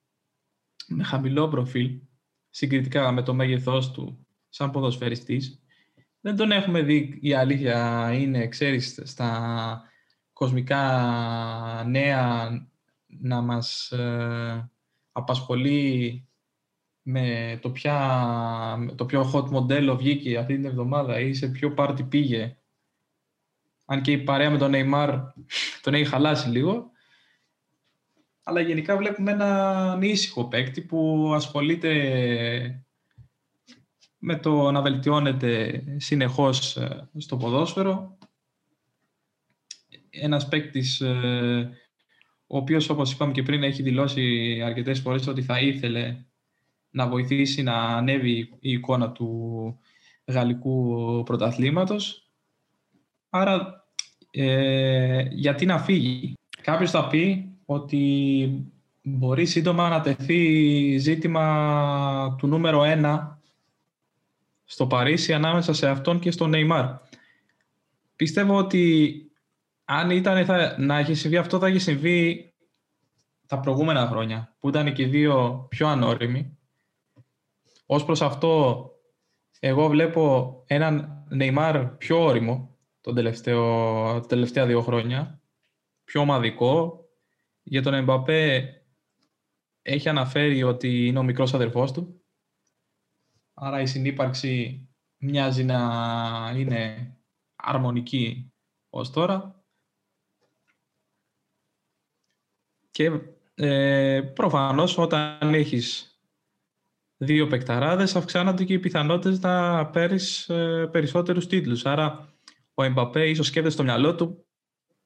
[0.87, 2.01] με χαμηλό προφίλ,
[2.49, 5.63] συγκριτικά με το μέγεθός του σαν ποδοσφαιριστής.
[6.21, 9.81] Δεν τον έχουμε δει, η αλήθεια είναι, ξέρεις, στα
[10.33, 10.83] κοσμικά
[11.87, 12.49] νέα
[13.07, 13.93] να μας
[15.11, 16.27] απασχολεί
[17.01, 22.03] με το, ποια, το πιο hot μοντέλο βγήκε αυτή την εβδομάδα ή σε ποιο πάρτι
[22.03, 22.58] πήγε.
[23.91, 25.19] Αν και η παρέα με τον Neymar
[25.81, 26.91] τον έχει χαλάσει λίγο.
[28.43, 32.83] Αλλά γενικά βλέπουμε έναν ήσυχο παίκτη που ασχολείται
[34.17, 38.17] με το να βελτιώνεται συνεχώς ε, στο ποδόσφαιρο.
[40.09, 41.69] Ένας παίκτης ε,
[42.47, 46.25] ο οποίος όπως είπαμε και πριν έχει δηλώσει αρκετές φορές ότι θα ήθελε
[46.89, 49.79] να βοηθήσει να ανέβει η εικόνα του
[50.25, 52.29] γαλλικού πρωταθλήματος.
[53.29, 53.78] Άρα
[54.31, 56.33] ε, γιατί να φύγει.
[56.61, 58.65] Κάποιος θα πει ότι
[59.01, 63.39] μπορεί σύντομα να τεθεί ζήτημα του νούμερο ένα
[64.65, 66.85] στο Παρίσι ανάμεσα σε αυτόν και στον Νεϊμάρ.
[68.15, 69.13] Πιστεύω ότι
[69.85, 70.45] αν ήταν
[70.77, 72.53] να έχει συμβεί αυτό θα έχει συμβεί
[73.47, 76.57] τα προηγούμενα χρόνια που ήταν και οι δύο πιο ανώριμοι.
[77.85, 78.83] Ως προς αυτό
[79.59, 83.63] εγώ βλέπω έναν Νεϊμάρ πιο όριμο τον τελευταίο,
[84.19, 85.41] τα τελευταία δύο χρόνια,
[86.03, 87.03] πιο ομαδικό.
[87.63, 88.73] Για τον Εμπαπέ
[89.81, 92.23] έχει αναφέρει ότι είναι ο μικρός αδερφός του.
[93.53, 94.83] Άρα η συνύπαρξη
[95.17, 97.13] μοιάζει να είναι
[97.55, 98.53] αρμονική
[98.89, 99.63] ως τώρα.
[102.91, 103.11] Και
[103.55, 106.19] ε, προφανώς όταν έχεις
[107.17, 111.85] δύο παικταράδες αυξάνονται και οι πιθανότητες να παίρνεις ε, περισσότερους τίτλους.
[111.85, 112.33] Άρα
[112.79, 114.47] ο Εμπαπέ ίσως σκέφτεται στο μυαλό του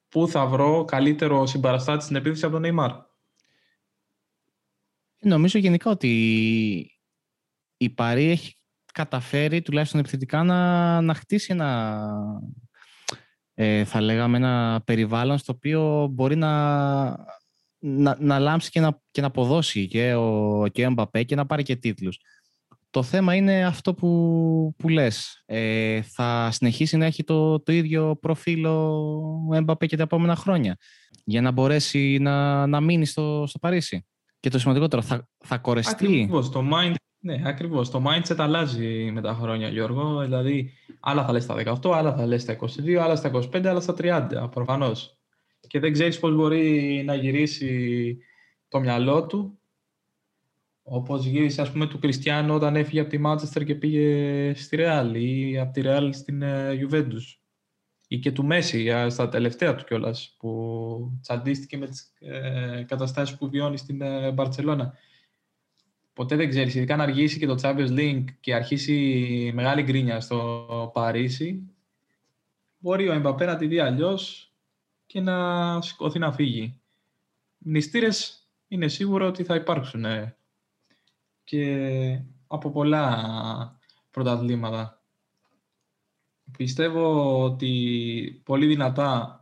[0.09, 2.91] πού θα βρω καλύτερο συμπαραστάτη στην επίθεση από τον Νεϊμάρ.
[5.19, 6.11] Νομίζω γενικά ότι
[7.77, 8.57] η Παρή έχει
[8.93, 11.99] καταφέρει τουλάχιστον επιθετικά να, να χτίσει ένα
[13.53, 17.09] ε, θα λέγαμε ένα περιβάλλον στο οποίο μπορεί να,
[17.79, 21.45] να, να λάμψει και να, και να αποδώσει και ο, και ο Εμπαπέ και να
[21.45, 22.19] πάρει και τίτλους.
[22.93, 25.43] Το θέμα είναι αυτό που, που λες.
[25.45, 30.77] Ε, θα συνεχίσει να έχει το, το ίδιο προφίλ ο Εμπαπέ και τα επόμενα χρόνια
[31.23, 34.05] για να μπορέσει να, να μείνει στο, στο Παρίσι;
[34.39, 37.89] Και το σημαντικότερο, θα, θα κορεστεί; Ακριβώς, το mind, ναι, ακριβώς.
[37.89, 40.21] Το mindset αλλάζει με τα χρόνια, Γιώργο.
[40.21, 43.79] Δηλαδή, άλλα θα λες στα 18, άλλα θα λες στα 22, άλλα στα 25, άλλα
[43.79, 45.17] στα 30, προφανώς.
[45.67, 48.17] Και δεν ξέρεις πώς μπορεί να γυρίσει
[48.67, 49.59] το μυαλό του
[50.83, 55.15] Όπως γύρισε ας πούμε του Κριστιανό όταν έφυγε από τη Μάντσεστερ και πήγε στη Ρεάλ
[55.15, 56.41] ή από τη Ρεάλ στην
[56.79, 57.17] Ιουβέντου.
[58.07, 63.49] Ή και του Μέση στα τελευταία του κιόλας που τσαντίστηκε με τις ε, καταστάσεις που
[63.49, 64.93] βιώνει στην ε, Μπαρσελόνα.
[66.13, 70.91] Ποτέ δεν ξέρεις, ειδικά να αργήσει και το Champions League και αρχίσει μεγάλη γκρίνια στο
[70.93, 71.73] Παρίσι,
[72.77, 74.53] μπορεί ο Εμπαπέ να τη δει αλλιώς
[75.05, 76.79] και να σηκωθεί να φύγει.
[77.57, 80.05] Μνηστήρες είναι σίγουρο ότι θα υπάρξουν
[81.43, 83.79] και από πολλά
[84.11, 85.01] πρωταθλήματα.
[86.57, 89.37] Πιστεύω ότι πολύ δυνατά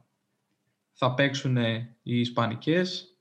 [0.92, 1.58] θα παίξουν
[2.04, 3.16] οι Ισπανικές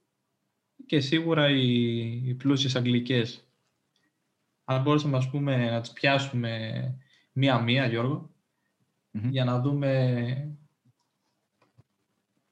[0.86, 3.44] και σίγουρα οι, οι πλούσιες Αγγλικές.
[4.64, 6.94] Αν μπορούσαμε ας πούμε, να τις πιάσουμε
[7.32, 7.90] μία-μία,
[9.10, 10.56] για να δούμε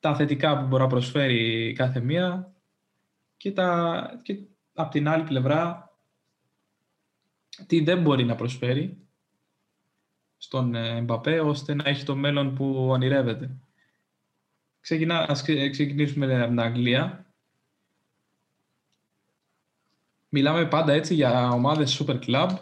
[0.01, 2.53] τα θετικά που μπορεί να προσφέρει κάθε μία
[3.37, 4.39] και, τα, και
[4.75, 5.88] από την άλλη πλευρά
[7.67, 8.97] τι δεν μπορεί να προσφέρει
[10.37, 13.57] στον ε, Μπαπέ ώστε να έχει το μέλλον που ονειρεύεται.
[14.81, 17.27] Ξεκινά, ας ξεκινήσουμε από την Αγγλία.
[20.29, 22.59] Μιλάμε πάντα έτσι για ομάδες Super Club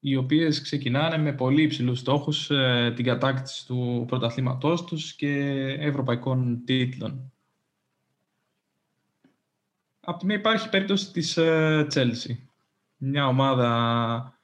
[0.00, 5.32] οι οποίες ξεκινάνε με πολύ υψηλούς στόχους ε, την κατάκτηση του πρωταθλήματός τους και
[5.78, 7.32] ευρωπαϊκών τίτλων.
[10.00, 12.36] Από τη μία υπάρχει περίπτωση της ε, Chelsea
[13.04, 14.38] μια ομάδα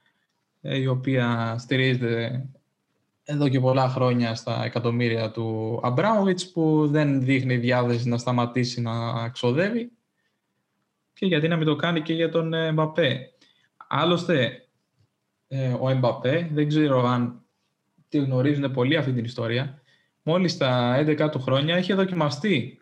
[0.60, 2.48] ε, η οποία στηρίζεται
[3.24, 9.28] εδώ και πολλά χρόνια στα εκατομμύρια του Αμπράουιτς που δεν δείχνει διάθεση να σταματήσει να
[9.28, 9.92] ξοδεύει
[11.12, 13.32] και γιατί να μην το κάνει και για τον Εμπαπέ.
[13.88, 14.68] Άλλωστε,
[15.48, 17.40] ε, ο Εμπαπέ, δεν ξέρω αν
[18.08, 19.82] τη γνωρίζουν πολύ αυτή την ιστορία,
[20.22, 22.80] μόλις στα 11 του χρόνια έχει δοκιμαστεί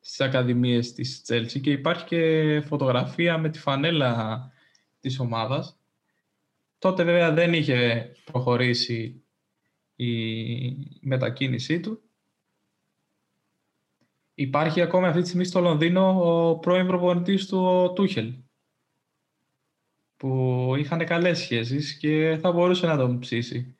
[0.00, 4.50] στις ακαδημίες της Chelsea και υπάρχει και φωτογραφία με τη φανέλα
[5.06, 5.78] της ομάδας.
[6.78, 9.24] Τότε βέβαια δεν είχε προχωρήσει
[9.96, 10.08] η
[11.00, 12.00] μετακίνησή του.
[14.34, 18.34] Υπάρχει ακόμα αυτή τη στιγμή στο Λονδίνο ο πρώην προπονητής του ο Τούχελ
[20.16, 23.76] που είχαν καλές σχέσεις και θα μπορούσε να τον ψήσει.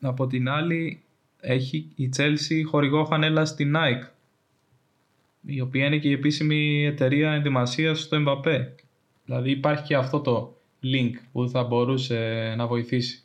[0.00, 1.04] Από την άλλη
[1.40, 4.10] έχει η Chelsea χορηγό φανέλα στη Nike
[5.40, 8.66] η οποία είναι και η επίσημη εταιρεία ενδυμασίας στο Mbappé
[9.26, 13.22] Δηλαδή υπάρχει και αυτό το link που θα μπορούσε να βοηθήσει.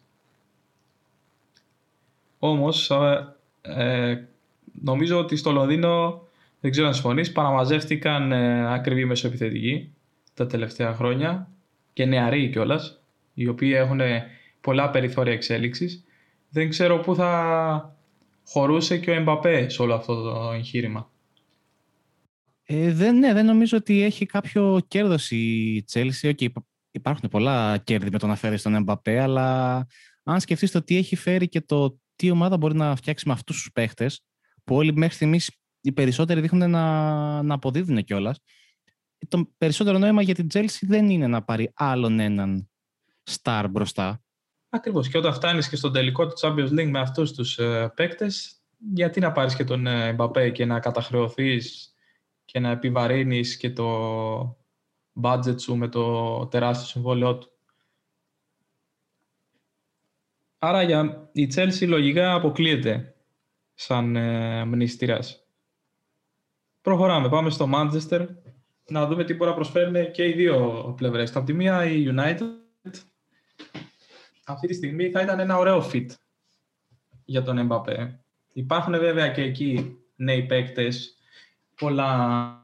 [2.39, 2.91] Όμως,
[3.61, 4.27] ε,
[4.81, 6.21] νομίζω ότι στο Λονδίνο,
[6.59, 9.93] δεν ξέρω αν συμφωνείς, παραμαζεύτηκαν ε, ακριβοί μεσοεπιθετικοί
[10.33, 11.49] τα τελευταία χρόνια
[11.93, 13.01] και νεαροί κιόλας,
[13.33, 13.99] οι οποίοι έχουν
[14.61, 16.05] πολλά περιθώρια εξέλιξης.
[16.49, 17.95] Δεν ξέρω πού θα
[18.45, 21.09] χωρούσε και ο Εμπαπέ σε όλο αυτό το εγχείρημα.
[22.65, 26.33] Ε, δεν, ναι, δεν νομίζω ότι έχει κάποιο κέρδος η Chelsea.
[26.39, 26.47] Okay,
[26.91, 29.77] υπάρχουν πολλά κέρδη με το να φέρεις τον Εμπαπέ, αλλά
[30.23, 33.55] αν σκεφτείς το τι έχει φέρει και το τι ομάδα μπορεί να φτιάξει με αυτούς
[33.55, 34.23] τους παίχτες,
[34.63, 35.51] που όλοι μέχρι στιγμής
[35.81, 38.39] οι περισσότεροι δείχνουν να, να αποδίδουν κιόλας.
[39.27, 42.69] Το περισσότερο νόημα για την Chelsea δεν είναι να πάρει άλλον έναν
[43.29, 44.21] star μπροστά.
[44.69, 45.09] Ακριβώς.
[45.09, 48.61] Και όταν φτάνεις και στον τελικό του Champions League με αυτούς τους ε, παίκτες,
[48.93, 51.93] γιατί να πάρεις και τον Εμπαπέ και να καταχρεωθείς
[52.45, 54.60] και να επιβαρύνεις και το
[55.21, 57.51] budget σου με το τεράστιο συμβόλαιό του.
[60.59, 63.15] Άρα για η Chelsea λογικά αποκλείεται
[63.73, 65.45] σαν ε, μνηστήρας.
[66.81, 68.27] Προχωράμε, πάμε στο Manchester
[68.87, 71.35] να δούμε τι μπορεί να προσφέρουν και οι δύο πλευρές.
[71.35, 72.61] Από τη μία η United
[74.45, 76.05] αυτή τη στιγμή θα ήταν ένα ωραίο fit
[77.25, 78.09] για τον Mbappé.
[78.53, 81.17] Υπάρχουν βέβαια και εκεί νέοι παίκτες,
[81.75, 82.55] πολλά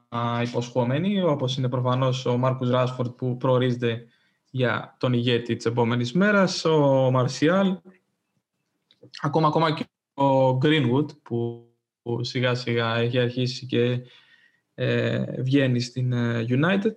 [0.44, 4.08] υποσχόμενοι, όπως είναι προφανώς ο Μάρκους Ράσφορντ που προορίζεται
[4.50, 7.78] για τον ηγέτη της επόμενης μέρας, ο Μαρσιάλ,
[9.22, 9.86] ακόμα, ακόμα και
[10.24, 11.68] ο Greenwood που,
[12.22, 14.02] σιγά σιγά έχει αρχίσει και
[14.74, 16.96] ε, βγαίνει στην ε, United.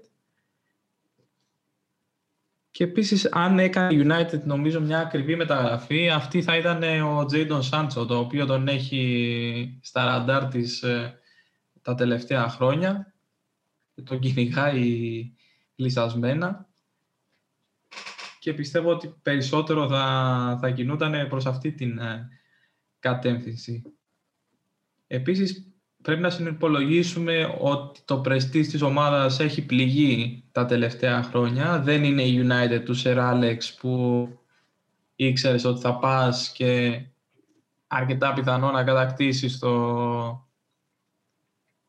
[2.70, 8.06] Και επίσης αν έκανε United νομίζω μια ακριβή μεταγραφή, αυτή θα ήταν ο Jadon Sancho,
[8.06, 11.19] το οποίο τον έχει στα ραντάρ της ε,
[11.82, 13.14] τα τελευταία χρόνια.
[14.04, 15.32] Τον κυνηγάει
[15.74, 16.68] λυσασμένα
[18.38, 22.28] και πιστεύω ότι περισσότερο θα, θα κινούταν προς αυτή την ε,
[22.98, 23.82] κατεύθυνση.
[25.06, 25.70] Επίσης,
[26.02, 31.80] πρέπει να συνυπολογίσουμε ότι το πρεστής της ομάδας έχει πληγεί τα τελευταία χρόνια.
[31.80, 34.28] Δεν είναι η United του Sir Alex που
[35.16, 37.02] ήξερες ότι θα πας και
[37.86, 40.48] αρκετά πιθανό να κατακτήσεις το...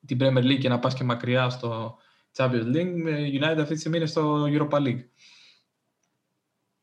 [0.05, 1.97] την Premier League και να πας και μακριά στο
[2.35, 3.29] Champions League.
[3.31, 5.03] Η United αυτή τη στιγμή είναι στο Europa League.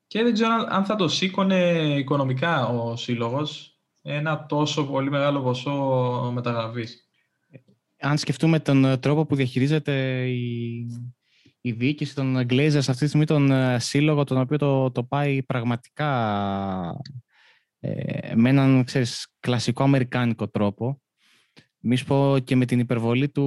[0.06, 6.30] Και δεν ξέρω αν θα το σήκωνε οικονομικά ο σύλλογος ένα τόσο πολύ μεγάλο ποσό
[6.34, 7.08] μεταγραφής.
[8.00, 10.86] Αν σκεφτούμε τον τρόπο που διαχειρίζεται η,
[11.60, 15.42] η διοίκηση των Glazers αυτή τη στιγμή τον ε, σύλλογο, τον οποίο το, το πάει
[15.42, 16.10] πραγματικά
[17.80, 21.00] ε, με έναν ξέρεις, κλασικό αμερικάνικο τρόπο.
[21.90, 23.44] Μη πω και με την υπερβολή του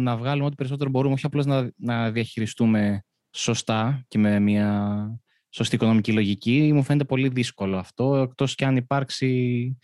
[0.00, 5.08] να βγάλουμε ό,τι περισσότερο μπορούμε, όχι απλώς να, να διαχειριστούμε σωστά και με μια
[5.50, 6.70] σωστή οικονομική λογική.
[6.74, 9.78] Μου φαίνεται πολύ δύσκολο αυτό, εκτός και αν υπάρξει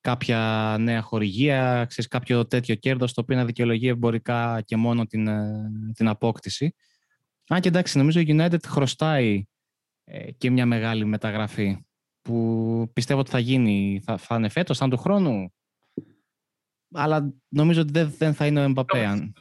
[0.00, 5.26] κάποια νέα χορηγία, ξέρεις, κάποιο τέτοιο κέρδος, το οποίο να δικαιολογεί εμπορικά και μόνο την,
[5.26, 6.74] ε, την απόκτηση.
[7.48, 9.44] Αν και εντάξει, νομίζω η United χρωστάει
[10.04, 11.84] ε, και μια μεγάλη μεταγραφή
[12.22, 15.53] που πιστεύω ότι θα γίνει, θα, θα είναι φέτος, σαν του χρόνου.
[16.94, 19.32] Αλλά νομίζω ότι δεν, δεν θα είναι ο Εμπαπέ.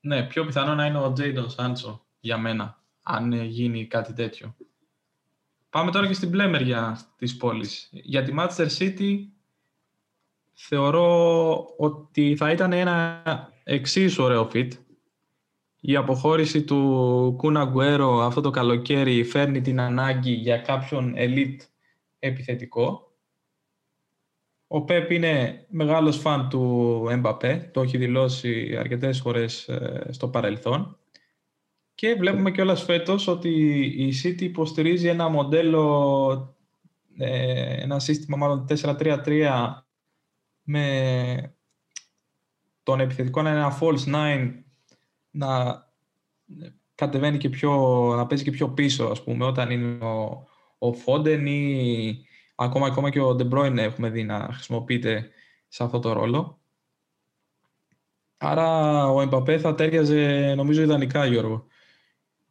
[0.00, 4.56] Ναι, πιο πιθανό να είναι ο Τζέιντον Σάντσο για μένα αν γίνει κάτι τέτοιο.
[5.70, 7.88] Πάμε τώρα και στην μπλε μεριά της πόλης.
[7.92, 9.18] Για τη Manchester City
[10.52, 13.22] θεωρώ ότι θα ήταν ένα
[13.64, 14.68] εξίσου ωραίο fit.
[15.80, 21.60] Η αποχώρηση του Κούνα Γκουέρο αυτό το καλοκαίρι φέρνει την ανάγκη για κάποιον elite
[22.18, 23.13] επιθετικό.
[24.74, 30.98] Ο Πέπ είναι μεγάλος φαν του Εμπαπέ, το έχει δηλώσει αρκετές φορές ε, στο παρελθόν.
[31.94, 33.50] Και βλέπουμε κιόλας φέτος ότι
[33.96, 36.56] η City υποστηρίζει ένα μοντέλο,
[37.16, 39.82] ε, ένα σύστημα μάλλον 4-3-3
[40.62, 41.56] με
[42.82, 44.52] τον επιθετικό να είναι ένα false 9
[45.30, 45.82] να
[46.94, 47.72] κατεβαίνει και πιο,
[48.16, 50.46] να παίζει και πιο πίσω ας πούμε όταν είναι ο,
[50.78, 55.30] ο Foden ή ακόμα, ακόμα και ο De Bruyne έχουμε δει να χρησιμοποιείται
[55.68, 56.60] σε αυτό το ρόλο.
[58.36, 61.66] Άρα ο Εμπαπέ θα τέριαζε νομίζω ιδανικά Γιώργο.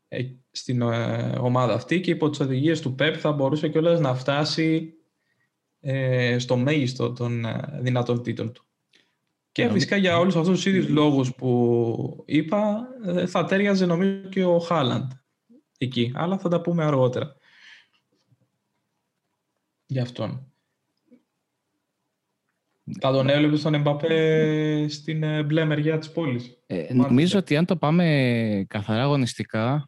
[0.08, 4.16] Ε, στην ε, ομάδα αυτή και υπό τις οδηγίες του ΠΕΠ θα μπορούσε κιόλας να
[4.16, 4.94] φτάσει
[5.80, 7.46] ε, στο μέγιστο των
[7.80, 8.66] δυνατοτήτων του.
[9.52, 12.88] Και φυσικά για όλους αυτούς τους ίδιους λόγους που είπα
[13.28, 15.12] θα τέριαζε νομίζω και ο Χάλαντ
[15.78, 17.36] εκεί, αλλά θα τα πούμε αργότερα.
[19.94, 20.54] Για αυτόν.
[23.00, 26.58] Θα τον έβλεπες στον Εμπαπέ στην μπλε μεριά της πόλης.
[26.94, 29.88] νομίζω ότι αν το πάμε καθαρά αγωνιστικά,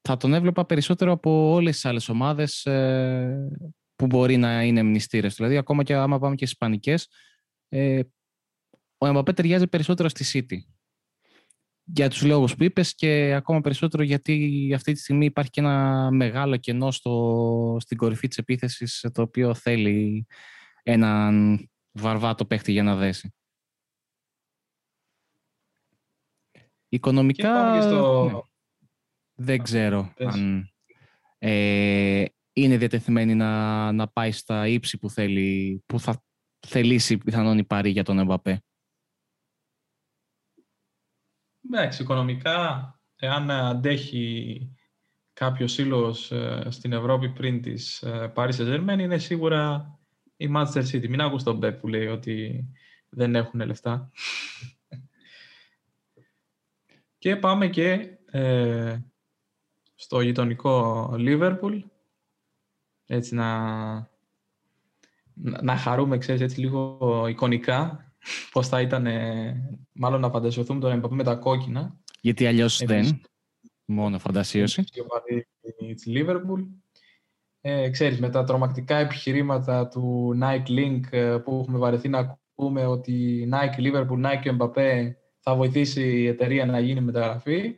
[0.00, 3.50] θα τον έβλεπα περισσότερο από όλες τις άλλες ομάδες ε,
[3.96, 5.34] που μπορεί να είναι μνηστήρες.
[5.34, 7.08] Δηλαδή, ακόμα και άμα πάμε και στις Ισπανικές,
[7.68, 8.00] ε,
[8.98, 10.58] ο Εμπαπέ ταιριάζει περισσότερο στη City.
[11.92, 16.08] Για τους λόγους που είπες και ακόμα περισσότερο γιατί αυτή τη στιγμή υπάρχει και ένα
[16.10, 20.26] μεγάλο κενό στο, στην κορυφή της επίθεσης το οποίο θέλει
[20.82, 21.58] έναν
[21.92, 23.34] βαρβάτο παίχτη για να δέσει.
[26.88, 28.40] Οικονομικά ναι,
[29.34, 30.70] δεν ξέρω αν
[31.38, 36.24] ε, είναι διατεθειμένη να, να πάει στα ύψη που, θέλει, που θα
[36.66, 38.62] θελήσει πιθανόν η Παρή για τον Εμπαπέ.
[41.64, 44.70] Εντάξει, οικονομικά, εάν αντέχει
[45.32, 49.94] κάποιος σύλλογο ε, στην Ευρώπη πριν της Paris saint είναι σίγουρα
[50.36, 51.08] η Manchester City.
[51.08, 52.68] Μην ακούς τον Πεπ που λέει ότι
[53.08, 54.10] δεν έχουν λεφτά.
[57.18, 58.98] και πάμε και ε,
[59.94, 61.82] στο γειτονικό Liverpool.
[63.06, 63.58] Έτσι να,
[65.62, 68.09] να χαρούμε, ξέρεις, έτσι λίγο εικονικά
[68.52, 69.06] πώς θα ήταν,
[69.92, 72.00] μάλλον να φαντασιωθούμε τον Εμπαπέ με τα κόκκινα.
[72.20, 73.20] Γιατί αλλιώς δεν,
[73.84, 74.84] μόνο φαντασίωση.
[75.94, 76.66] Της Liverpool.
[77.60, 82.86] Ε, ξέρεις, με τα τρομακτικά επιχειρήματα του Nike Link ε, που έχουμε βαρεθεί να ακούμε
[82.86, 87.74] ότι Nike, Liverpool, Nike, Mbappé θα βοηθήσει η εταιρεία να γίνει μεταγραφή.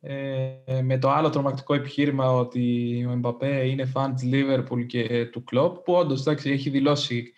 [0.00, 5.44] Ε, με το άλλο τρομακτικό επιχείρημα ότι ο Mbappé είναι φαν της Liverpool και του
[5.52, 7.32] Klopp, που όντως εντάξει, έχει δηλώσει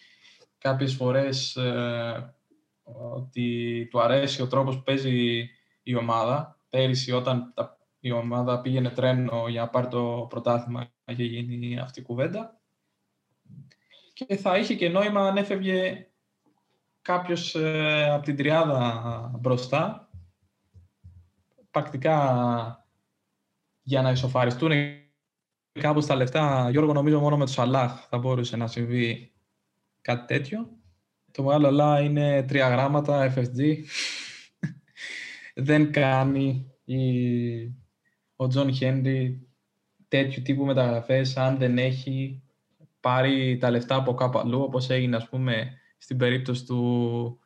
[0.66, 2.34] κάποιες φορές ε,
[3.14, 5.48] ότι του αρέσει ο τρόπος που παίζει
[5.82, 6.58] η ομάδα.
[6.68, 7.54] Πέρυσι όταν
[8.00, 12.60] η ομάδα πήγαινε τρένο για να πάρει το πρωτάθλημα είχε γίνει αυτή η κουβέντα.
[14.12, 16.06] Και θα είχε και νόημα αν έφευγε
[17.02, 20.10] κάποιος ε, από την τριάδα μπροστά.
[21.70, 22.18] Πρακτικά
[23.82, 24.72] για να ισοφαριστούν
[25.72, 29.35] κάπου τα λεφτά, Γιώργο, νομίζω μόνο με το Σαλάχ θα μπορούσε να συμβεί
[30.06, 30.68] κάτι τέτοιο.
[31.32, 33.76] Το μεγάλο αλλά είναι τρία γράμματα, FSG.
[35.54, 37.00] Δεν κάνει η...
[38.36, 39.48] ο Τζον Χένρι
[40.08, 42.42] τέτοιου τύπου μεταγραφές αν δεν έχει
[43.00, 47.38] πάρει τα λεφτά από κάπου αλλού, όπως έγινε ας πούμε στην περίπτωση του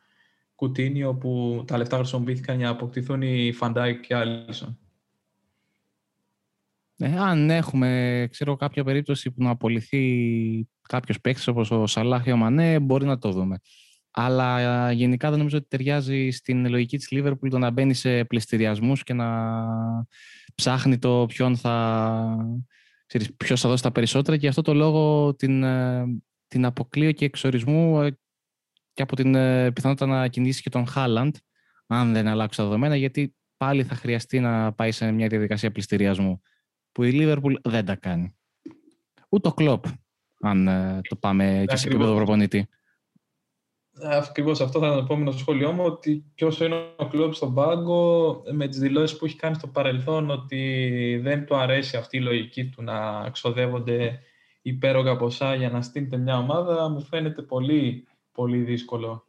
[0.55, 4.79] Κουτίνιο που τα λεφτά χρησιμοποιήθηκαν για να αποκτηθούν οι Φαν Ντάικ και Άλισον.
[6.97, 12.31] Ε, αν έχουμε ξέρω, κάποια περίπτωση που να απολυθεί κάποιος παίκτης όπως ο Σαλάχ ή
[12.31, 13.57] ο Μανέ, μπορεί να το δούμε.
[14.11, 18.93] Αλλά γενικά δεν νομίζω ότι ταιριάζει στην λογική της Λίβερπουλ το να μπαίνει σε πλειστηριασμού
[18.93, 19.27] και να
[20.55, 22.55] ψάχνει το ποιον θα,
[23.05, 26.05] ξέρεις, ποιος θα δώσει τα περισσότερα και γι' αυτό το λόγο την, ε,
[26.47, 28.17] την αποκλείω και εξορισμού ε,
[28.93, 29.31] και από την
[29.73, 31.35] πιθανότητα να κινήσει και τον Χάλαντ
[31.87, 36.41] αν δεν αλλάξει τα δεδομένα γιατί πάλι θα χρειαστεί να πάει σε μια διαδικασία πληστηριασμού
[36.91, 38.35] που η Λίβερπουλ δεν τα κάνει.
[39.29, 39.85] Ούτε ο Κλόπ,
[40.41, 42.67] αν ε, το πάμε και σε επίπεδο προπονητή.
[44.03, 47.53] Ακριβώς αυτό θα ήταν το επόμενο σχόλιο μου, ότι και όσο είναι ο Κλόπ στον
[47.53, 52.21] πάγκο, με τις δηλώσεις που έχει κάνει στο παρελθόν, ότι δεν του αρέσει αυτή η
[52.21, 54.19] λογική του να ξοδεύονται
[54.61, 59.25] υπέρογα ποσά για να στείλετε μια ομάδα, μου φαίνεται πολύ, πολύ δύσκολο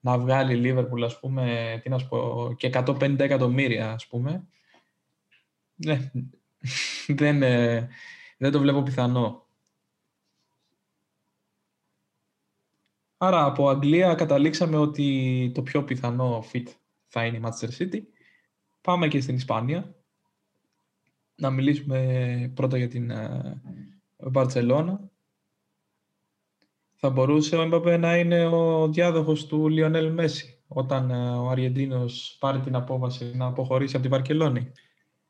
[0.00, 4.48] να βγάλει η Λίβερπουλ, ας πούμε, τι να σου πω, και 150 εκατομμύρια, ας πούμε.
[5.74, 6.10] Ναι,
[7.20, 7.88] δεν, ε,
[8.38, 9.46] δεν το βλέπω πιθανό.
[13.18, 16.66] Άρα από Αγγλία καταλήξαμε ότι το πιο πιθανό fit
[17.06, 18.00] θα είναι η Manchester City.
[18.80, 19.94] Πάμε και στην Ισπανία.
[21.34, 23.12] Να μιλήσουμε πρώτα για την
[24.16, 25.10] Μπαρτσελώνα.
[26.94, 32.36] Θα μπορούσε ο Εμπαπέ να είναι ο διάδοχος του Λιονέλ Μέση όταν ε, ο Αργεντίνος
[32.40, 34.72] πάρει την απόβαση να αποχωρήσει από την Βαρκελόνη;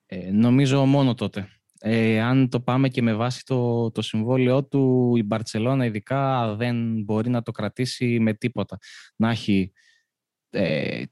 [0.06, 1.57] Ε, νομίζω μόνο τότε.
[1.80, 7.02] Ε, αν το πάμε και με βάση το, το συμβόλαιό του, η Μπαρτσελώνα ειδικά δεν
[7.02, 8.78] μπορεί να το κρατήσει με τίποτα.
[9.16, 9.72] Να έχει
[10.50, 11.02] ε,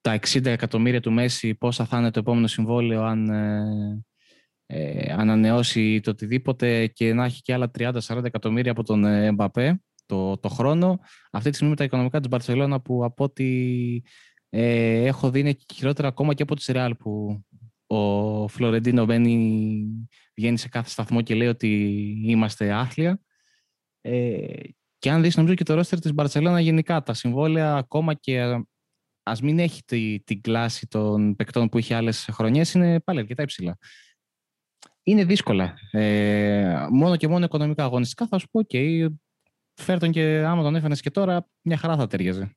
[0.00, 4.02] τα 60 εκατομμύρια του Μέση, πόσα θα είναι το επόμενο συμβόλαιο αν ε,
[4.66, 10.38] ε ανανεώσει το οτιδήποτε και να έχει και άλλα 30-40 εκατομμύρια από τον Εμπαπέ το,
[10.38, 10.98] το χρόνο.
[11.30, 13.46] Αυτή τη στιγμή με τα οικονομικά της Μπαρτσελώνα που από ό,τι
[14.50, 17.42] ε, έχω δει είναι χειρότερα ακόμα και από τη Ρεάλ που
[17.90, 19.86] ο Φλωρεντίνο μπαίνει,
[20.34, 21.68] βγαίνει σε κάθε σταθμό και λέει ότι
[22.24, 23.20] είμαστε άθλια.
[24.00, 24.46] Ε,
[24.98, 28.64] και αν δεις νομίζω και το ρόστερ της Μπαρτσελώνα γενικά, τα συμβόλαια ακόμα και
[29.22, 33.42] ας μην έχει τη, την κλάση των παικτών που είχε άλλες χρονιές, είναι πάλι αρκετά
[33.42, 33.78] υψηλά.
[35.02, 35.74] Είναι δύσκολα.
[35.90, 39.14] Ε, μόνο και μόνο οικονομικά αγωνιστικά θα σου πω και okay,
[39.74, 42.56] φέρ τον και άμα τον έφερνες και τώρα μια χαρά θα ταιριάζει.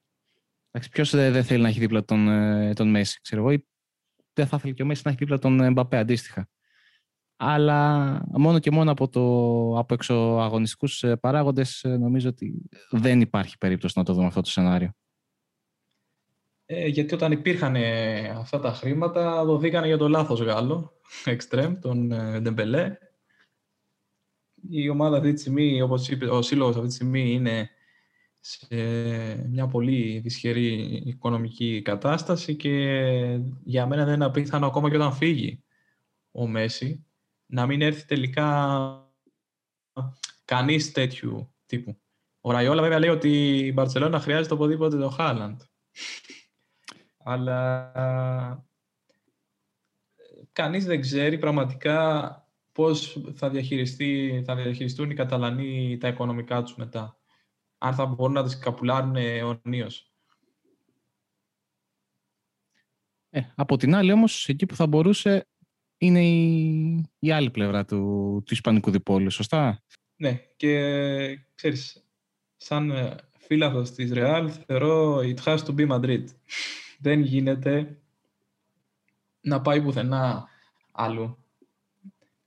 [0.91, 3.63] Ποιος δεν θέλει να έχει δίπλα τον, ε, τον Μέση, ξέρω εγώ,
[4.33, 6.49] δεν θα ήθελε και ο Μέση να έχει δίπλα τον Εμπαπέ αντίστοιχα.
[7.35, 9.21] Αλλά μόνο και μόνο από, το,
[9.77, 14.91] από εξωαγωνιστικούς παράγοντες νομίζω ότι δεν υπάρχει περίπτωση να το δούμε αυτό το σενάριο.
[16.65, 17.75] Ε, γιατί όταν υπήρχαν
[18.37, 20.91] αυτά τα χρήματα, δοθήκανε για το λάθος Γάλλο,
[21.25, 22.97] εξτρέμ, τον ε, Ντεμπελέ.
[24.69, 27.69] Η ομάδα αυτή τη στιγμή, όπως είπε ο Σύλλογος αυτή τη στιγμή, είναι
[28.43, 28.75] σε
[29.47, 32.69] μια πολύ δυσχερή οικονομική κατάσταση και
[33.63, 35.63] για μένα δεν είναι απίθανο ακόμα και όταν φύγει
[36.31, 37.05] ο Μέση
[37.45, 39.09] να μην έρθει τελικά
[40.45, 42.01] κανείς τέτοιου τύπου.
[42.41, 45.61] Ο Ραϊόλα βέβαια λέει ότι η Μπαρτσελώνα χρειάζεται οπουδήποτε το Χάλαντ.
[47.17, 47.91] Αλλά
[50.51, 52.35] κανείς δεν ξέρει πραγματικά
[52.71, 57.20] πώς θα, διαχειριστεί, θα διαχειριστούν οι Καταλανοί τα οικονομικά τους μετά.
[57.83, 60.11] Αν θα μπορούν να τις καπουλάρουν αιωνίως.
[63.29, 65.47] Ε, από την άλλη όμως, εκεί που θα μπορούσε
[65.97, 67.97] είναι η, η άλλη πλευρά του,
[68.45, 69.83] του Ισπανικού διπόλου, σωστά;
[70.15, 72.05] Ναι, και ξέρεις,
[72.57, 76.23] σαν ε, φίλαθος της Ρεάλ θεωρώ it has to be Madrid.
[77.05, 78.01] Δεν γίνεται
[79.41, 80.47] να πάει πουθενά
[80.91, 81.37] αλλού.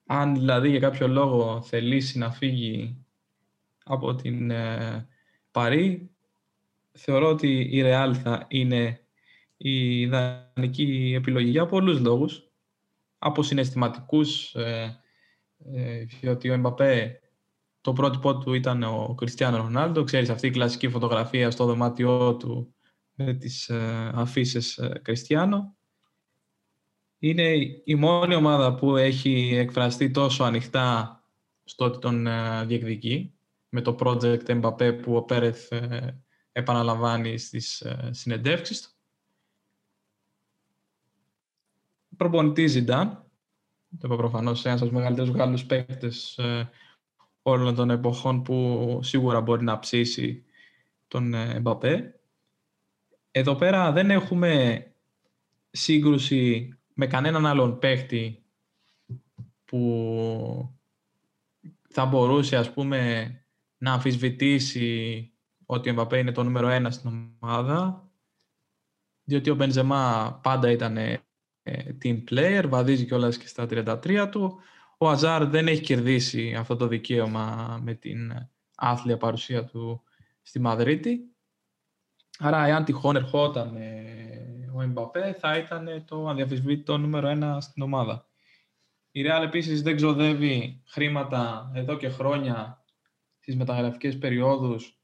[0.07, 3.05] Αν δηλαδή για κάποιο λόγο θελήσει να φύγει
[3.85, 5.09] από την ε,
[5.55, 6.11] Παρή,
[6.93, 9.01] θεωρώ ότι η Ρεάλ θα είναι
[9.57, 12.49] η ιδανική επιλογή για πολλούς λόγους.
[13.19, 15.01] Από συναισθηματικούς, ε,
[15.75, 17.21] ε, διότι ο Εμπαπέ
[17.81, 20.05] το πρότυπό του ήταν ο Κριστιανό Ρονάλντο.
[20.05, 22.75] Ξέρεις αυτή η κλασική φωτογραφία στο δωμάτιό του
[23.15, 25.77] με τις ε, αφήσει ε, Κριστιανό
[27.19, 27.53] είναι
[27.85, 31.19] η μόνη ομάδα που έχει εκφραστεί τόσο ανοιχτά
[31.65, 33.35] στο ότι τον ε, διεκδικεί
[33.75, 36.23] με το project Mbappé που ο Πέρεθ ε,
[36.53, 38.89] επαναλαμβάνει στις ε, συνεντεύξεις του.
[42.17, 43.31] Προπονητή Ζιντάν,
[43.99, 46.41] το είπα προφανώς ένας από τους μεγαλύτερους Γάλλους παίκτες
[47.43, 50.45] όλων των εποχών που σίγουρα μπορεί να ψήσει
[51.09, 52.01] τον Mbappé.
[53.31, 54.85] Εδώ πέρα δεν έχουμε
[55.71, 58.45] σύγκρουση με κανέναν άλλον παίχτη
[59.65, 60.79] που
[61.89, 63.39] θα μπορούσε ας πούμε
[63.85, 65.33] να αμφισβητήσει
[65.67, 68.09] ότι ο Εμπαπέ είναι το νούμερο ένα στην ομάδα
[69.25, 71.19] διότι ο Μπενζεμά πάντα ήταν ε,
[72.03, 74.59] team player, βαδίζει κιόλας και στα 33 του.
[74.99, 80.03] Ο Αζάρ δεν έχει κερδίσει αυτό το δικαίωμα με την άθλια παρουσία του
[80.43, 81.21] στη Μαδρίτη.
[82.39, 83.77] Άρα, εάν τυχόν ερχόταν
[84.75, 88.29] ο Εμπαπέ, θα ήταν το αδιαφυσβήτητο νούμερο ένα στην ομάδα.
[89.11, 92.84] Η Real επίσης δεν ξοδεύει χρήματα εδώ και χρόνια
[93.45, 94.99] στις μεταγραφικές περιόδους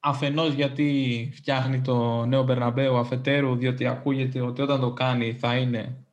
[0.00, 6.04] αφενός γιατί φτιάχνει το νέο Μπερναμπέου αφετέρου διότι ακούγεται ότι όταν το κάνει θα είναι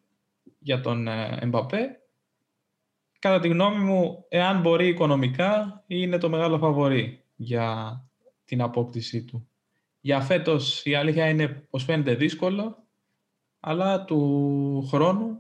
[0.60, 1.08] για τον
[1.40, 2.00] Εμπαπέ.
[3.20, 8.00] Κατά τη γνώμη μου, εάν μπορεί οικονομικά, είναι το μεγάλο φαβορή για
[8.46, 9.50] την απόκτησή του.
[10.02, 12.84] Για φέτος η αλήθεια είναι πως φαίνεται δύσκολο,
[13.60, 15.40] αλλά του χρόνου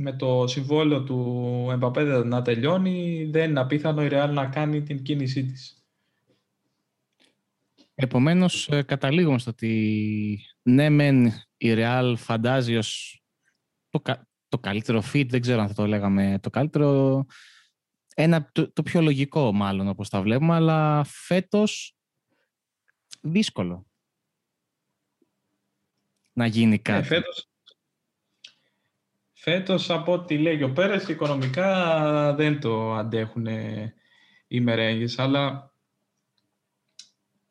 [0.00, 5.02] με το συμβόλαιο του Εμπαπέ να τελειώνει, δεν είναι απίθανο η Real να κάνει την
[5.02, 5.82] κίνησή της.
[7.94, 11.26] Επομένως, ε, καταλήγουμε στο ότι ναι μεν
[11.56, 13.22] η Real φαντάζει ως
[13.88, 14.02] το,
[14.48, 17.24] το καλύτερο fit, δεν ξέρω αν θα το λέγαμε το καλύτερο,
[18.14, 21.96] ένα, το, το πιο λογικό μάλλον όπως τα βλέπουμε, αλλά φέτος
[23.20, 23.86] δύσκολο
[26.32, 27.06] να γίνει ε, κάτι.
[27.06, 27.47] φέτος,
[29.40, 33.46] φέτος, από ό,τι λέει ο Πέρες, οικονομικά δεν το αντέχουν
[34.48, 35.72] οι μερέγγες, αλλά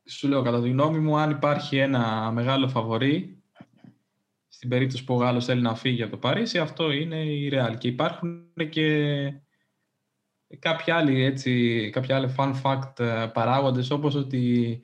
[0.05, 3.41] σου λέω κατά τη γνώμη μου, αν υπάρχει ένα μεγάλο φαβορή,
[4.47, 7.77] στην περίπτωση που ο Γάλλος θέλει να φύγει από το Παρίσι, αυτό είναι η Real.
[7.77, 9.33] Και υπάρχουν και
[10.59, 14.81] κάποια άλλοι, έτσι, κάποια άλλοι fun fact ε, παράγοντες, όπως ότι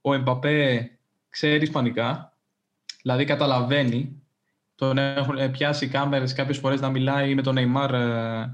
[0.00, 0.90] ο Εμπαπέ
[1.28, 2.38] ξέρει Ισπανικά,
[3.02, 4.21] δηλαδή καταλαβαίνει.
[4.82, 8.46] Τον έχουν πιάσει κάμερες κάποιες φορές να μιλάει με τον Neymar ε,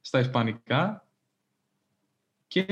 [0.00, 1.06] στα Ισπανικά.
[2.46, 2.66] Και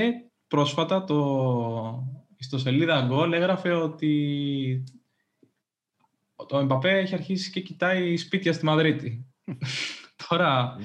[0.47, 4.83] πρόσφατα το ιστοσελίδα Goal έγραφε ότι
[6.47, 9.25] το Εμπαπέ έχει αρχίσει και κοιτάει σπίτια στη Μαδρίτη.
[10.29, 10.77] Τώρα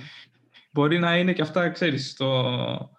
[0.71, 2.93] μπορεί να είναι και αυτά, ξέρεις, στο,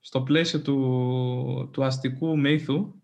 [0.00, 2.94] στο πλαίσιο του, του αστικού μύθου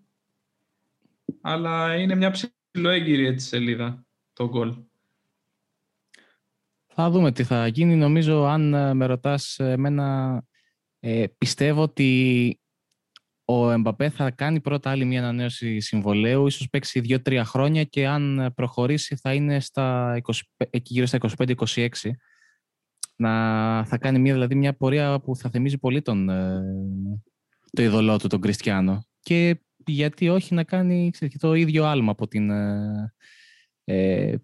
[1.40, 4.76] αλλά είναι μια ψηλοέγγυρη έτσι σελίδα το γκολ.
[6.98, 7.96] Θα δούμε τι θα γίνει.
[7.96, 10.42] Νομίζω, αν ε, με ρωτάς εμένα,
[11.00, 12.60] ε, πιστεύω ότι
[13.44, 18.52] ο Εμπαπέ θα κάνει πρώτα άλλη μια ανανέωση συμβολέου, ίσως παίξει 2-3 χρόνια και αν
[18.54, 20.32] προχωρήσει θα είναι στα 20,
[20.70, 21.88] εκεί γύρω στα 25-26.
[23.16, 26.62] Να, θα κάνει μια, δηλαδή μια πορεία που θα θυμίζει πολύ τον, ε,
[27.72, 29.06] το ειδωλό του, τον Κριστιανό.
[29.20, 33.12] Και γιατί όχι να κάνει ξέρετε, το ίδιο άλμα από την ε, ε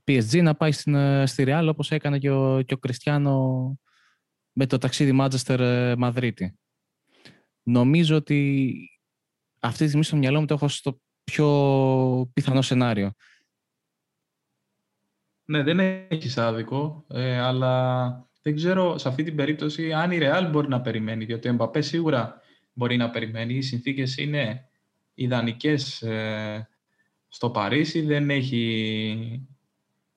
[0.05, 3.79] PSG να πάει στην, ε, στη Real όπως έκανε και ο, και ο Κριστιανό
[4.53, 5.61] με το ταξίδι Μάντζεστερ
[5.99, 6.59] Μαδρίτη.
[7.63, 8.75] Νομίζω ότι
[9.61, 13.13] αυτή τη στιγμή στο μυαλό μου το έχω στο πιο πιθανό σενάριο.
[15.45, 15.79] Ναι, δεν
[16.09, 20.81] έχεις άδικο, ε, αλλά δεν ξέρω σε αυτή την περίπτωση αν η Real μπορεί να
[20.81, 22.41] περιμένει, διότι ο Εμπαπέ σίγουρα
[22.73, 23.55] μπορεί να περιμένει.
[23.55, 24.69] Οι συνθήκες είναι
[25.15, 26.69] ιδανικές ε,
[27.35, 29.47] στο Παρίσι, δεν έχει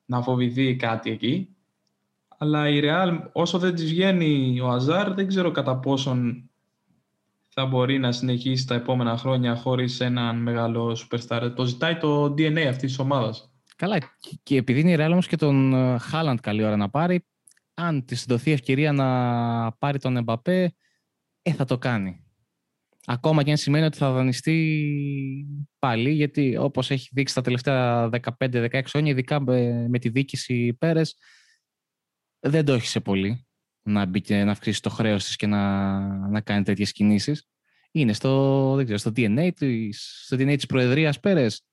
[0.05, 1.49] να φοβηθεί κάτι εκεί.
[2.38, 6.49] Αλλά η Real, όσο δεν της βγαίνει ο Αζάρ, δεν ξέρω κατά πόσον
[7.49, 11.51] θα μπορεί να συνεχίσει τα επόμενα χρόνια χωρίς έναν μεγάλο superstar.
[11.55, 13.51] Το ζητάει το DNA αυτής της ομάδας.
[13.76, 13.97] Καλά,
[14.43, 17.26] και επειδή είναι η Real όμως και τον Χάλαντ καλή ώρα να πάρει,
[17.74, 20.76] αν της δοθεί ευκαιρία να πάρει τον Εμπαπέ,
[21.41, 22.24] ε, θα το κάνει.
[23.06, 25.47] Ακόμα και αν σημαίνει ότι θα δανειστεί
[25.80, 29.39] πάλι, γιατί όπως έχει δείξει τα τελευταία 15-16 χρόνια, ειδικά
[29.89, 31.18] με τη δίκηση Πέρες,
[32.39, 33.45] δεν το έχει σε πολύ
[33.82, 37.49] να μπει και να αυξήσει το χρέος της και να, να κάνει τέτοιες κινήσεις.
[37.91, 41.66] Είναι στο, δεν ξέρω, στο DNA της, στο DNA της Προεδρίας Πέρες.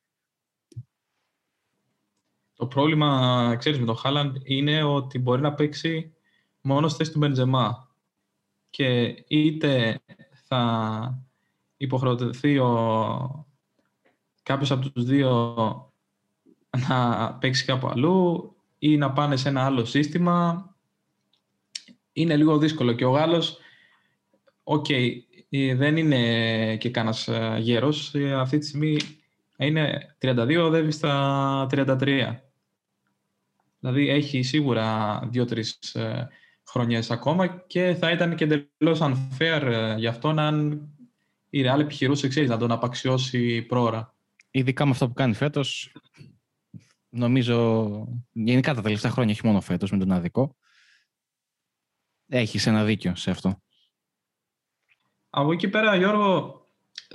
[2.55, 6.15] Το πρόβλημα, ξέρεις, με τον Χάλαντ είναι ότι μπορεί να παίξει
[6.61, 7.97] μόνο στη θέση του Μπεντζεμά.
[8.71, 10.01] Και είτε
[10.53, 11.23] θα
[11.77, 13.47] υποχρεωθεί ο...
[14.43, 15.55] κάποιος από τους δύο
[16.89, 20.67] να παίξει κάπου αλλού ή να πάνε σε ένα άλλο σύστημα
[22.13, 22.93] είναι λίγο δύσκολο.
[22.93, 23.59] Και ο Γάλλος,
[24.63, 28.15] οκ, ε, δεν είναι και κανένας ε, γέρος.
[28.15, 28.97] Ε, αυτή τη στιγμή
[29.57, 32.37] είναι 32, οδεύει στα 33.
[33.79, 35.97] Δηλαδή έχει σίγουρα δύο-τρεις
[36.73, 40.89] χρονιές ακόμα και θα ήταν και εντελώς unfair για αυτόν αν
[41.51, 44.15] η Real επιχειρούσε ξέρεις, να τον απαξιώσει πρόωρα.
[44.51, 45.93] Ειδικά με αυτό που κάνει φέτος,
[47.09, 47.89] νομίζω
[48.33, 50.57] γενικά τα τελευταία χρόνια, όχι μόνο φέτος με τον αδικό,
[52.35, 53.63] Έχεις ένα δίκιο σε αυτό.
[55.31, 56.67] Από εκεί πέρα, Γιώργο,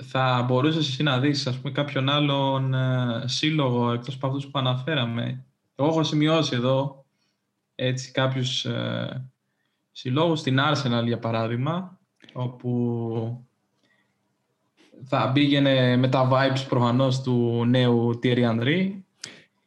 [0.02, 4.58] θα μπορούσες εσύ να δεις ας πούμε, κάποιον άλλον ε, σύλλογο εκτός από αυτούς που
[4.58, 5.46] αναφέραμε.
[5.74, 7.04] Εγώ έχω σημειώσει εδώ
[7.74, 9.30] έτσι, κάποιους ε,
[9.98, 11.98] συλλόγους, στην Arsenal για παράδειγμα,
[12.32, 13.46] όπου
[15.04, 19.00] θα πήγαινε με τα vibes προφανώς του νέου Thierry Henry.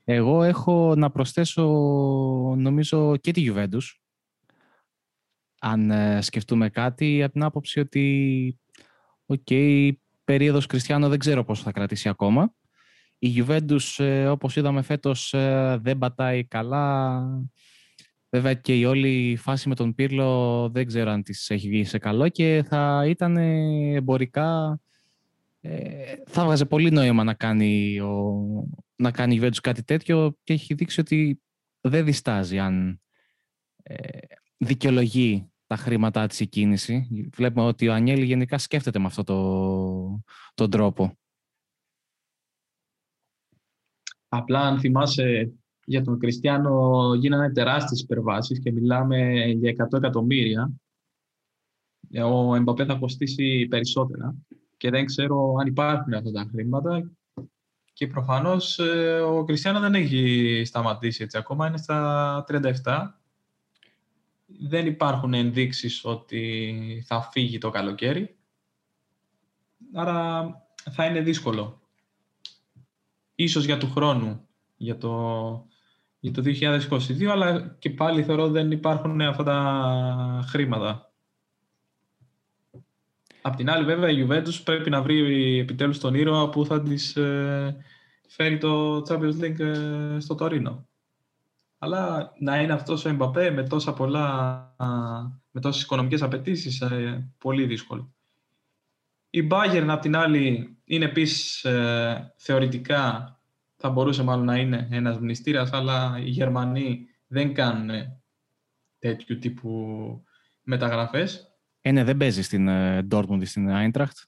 [0.04, 1.64] Εγώ έχω να προσθέσω
[2.58, 4.02] νομίζω και τη Juventus
[5.60, 8.60] αν ε, σκεφτούμε κάτι, από την άποψη ότι
[9.26, 9.92] οκ, okay,
[10.24, 12.54] περίοδος Κριστιανό δεν ξέρω πόσο θα κρατήσει ακόμα.
[13.20, 17.24] Η Juventus, ε, όπως είδαμε φέτος, ε, δεν πατάει καλά.
[18.34, 21.98] Βέβαια και η όλη φάση με τον Πύρλο δεν ξέρω αν της έχει βγει σε
[21.98, 23.38] καλό και θα ήταν
[23.96, 24.80] εμπορικά...
[26.26, 28.44] θα βγάζει πολύ νόημα να κάνει, ο,
[28.96, 31.42] να κάνει η Juventus κάτι τέτοιο και έχει δείξει ότι
[31.82, 33.02] δεν διστάζει αν
[34.58, 37.30] δικαιολογεί τα χρήματά της η κίνηση.
[37.34, 40.24] Βλέπουμε ότι ο Ανιέλη γενικά σκέφτεται με αυτόν το,
[40.54, 41.18] τον τρόπο.
[44.28, 45.54] Απλά αν θυμάσαι
[45.86, 50.72] για τον Κριστιανό γίνανε τεράστιες υπερβάσεις και μιλάμε για 100 εκατομμύρια.
[52.24, 54.36] Ο Εμπαπέ θα κοστίσει περισσότερα
[54.78, 57.12] και δεν ξέρω αν υπάρχουν αυτά τα χρήματα
[57.94, 62.44] και προφανώς ε, ο Κριστιανό δεν έχει σταματήσει έτσι ακόμα, είναι στα
[62.84, 63.08] 37
[64.60, 68.36] δεν υπάρχουν ενδείξεις ότι θα φύγει το καλοκαίρι.
[69.94, 70.46] Άρα
[70.92, 71.82] θα είναι δύσκολο.
[73.36, 75.68] Ίσως για του χρόνου, για το,
[76.22, 81.12] για το 2022, αλλά και πάλι θεωρώ δεν υπάρχουν αυτά τα χρήματα.
[83.42, 87.16] Απ' την άλλη βέβαια η Juventus πρέπει να βρει επιτέλους τον ήρωα που θα της
[87.16, 87.86] ε,
[88.28, 90.88] φέρει το Champions League ε, στο Τωρίνο.
[91.78, 94.76] Αλλά να είναι αυτός ο Εμπαπέ με τόσα πολλά,
[95.52, 98.14] με τόσες οικονομικές απαιτήσεις, ε, πολύ δύσκολο.
[99.30, 103.36] Η Bayern, απ' την άλλη, είναι επίσης ε, θεωρητικά,
[103.82, 107.90] θα μπορούσε μάλλον να είναι ένας μνηστήρας, αλλά οι Γερμανοί δεν κάνουν
[109.00, 110.24] τέτοιου τύπου
[110.62, 111.56] μεταγραφές.
[111.82, 114.26] Ε, ναι, δεν παίζει στην ε, Dortmund ή στην Eintracht.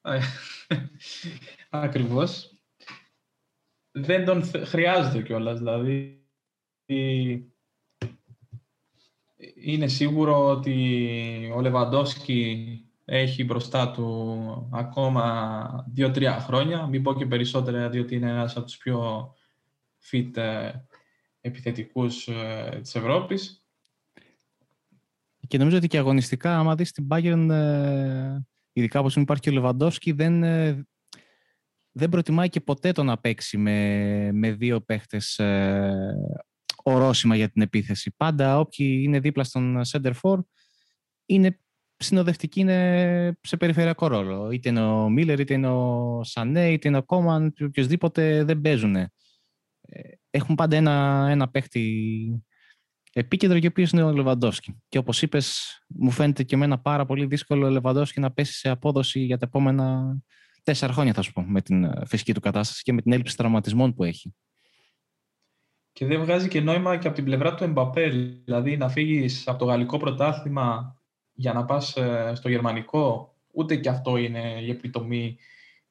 [1.70, 2.60] Ακριβώς
[3.90, 5.58] δεν τον χρειάζεται κιόλας.
[5.58, 6.26] Δηλαδή,
[9.54, 17.88] είναι σίγουρο ότι ο Λεβαντόσκι έχει μπροστά του ακόμα 2-3 χρόνια, μην πω και περισσότερα,
[17.88, 19.30] διότι είναι ένας από τους πιο
[20.10, 20.70] fit ε,
[21.40, 23.64] επιθετικούς ε, της Ευρώπης.
[25.48, 28.38] Και νομίζω ότι και αγωνιστικά, άμα δεις την Bayern, ε,
[28.72, 30.40] ειδικά όπως υπάρχει και ο Λεβαντόσκι, δεν,
[31.92, 35.40] δεν προτιμάει και ποτέ το να παίξει με, με δύο παίχτες
[36.82, 38.14] ορόσημα για την επίθεση.
[38.16, 40.38] Πάντα όποιοι είναι δίπλα στον center for
[41.26, 41.60] είναι
[41.96, 44.50] συνοδευτικοί, είναι σε περιφερειακό ρόλο.
[44.50, 48.96] Είτε είναι ο Μίλλερ, είτε είναι ο Σανέ, είτε είναι ο Κόμαν, οποιοδήποτε δεν παίζουν.
[48.96, 49.10] Ε,
[50.30, 52.44] έχουν πάντα ένα, ένα παίχτη
[53.12, 54.82] επίκεντρο και ο οποίος είναι ο Λεβαντόσκι.
[54.88, 58.68] Και όπως είπες, μου φαίνεται και εμένα πάρα πολύ δύσκολο ο Λεβαντόσκι να πέσει σε
[58.68, 60.16] απόδοση για τα επόμενα
[60.62, 63.94] τέσσερα χρόνια, θα σου πω, με την φυσική του κατάσταση και με την έλλειψη τραυματισμών
[63.94, 64.34] που έχει
[65.96, 68.08] και δεν βγάζει και νόημα και από την πλευρά του Εμπαπέ.
[68.44, 70.95] Δηλαδή να φύγεις από το γαλλικό πρωτάθλημα
[71.36, 75.38] για να πας ε, στο γερμανικό, ούτε και αυτό είναι η επιτομή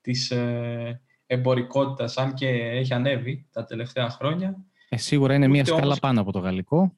[0.01, 4.55] της ε, εμπορικότητας, αν και έχει ανέβει τα τελευταία χρόνια.
[4.89, 6.95] Ε, σίγουρα είναι μία σκάλα πάνω από το γαλλικό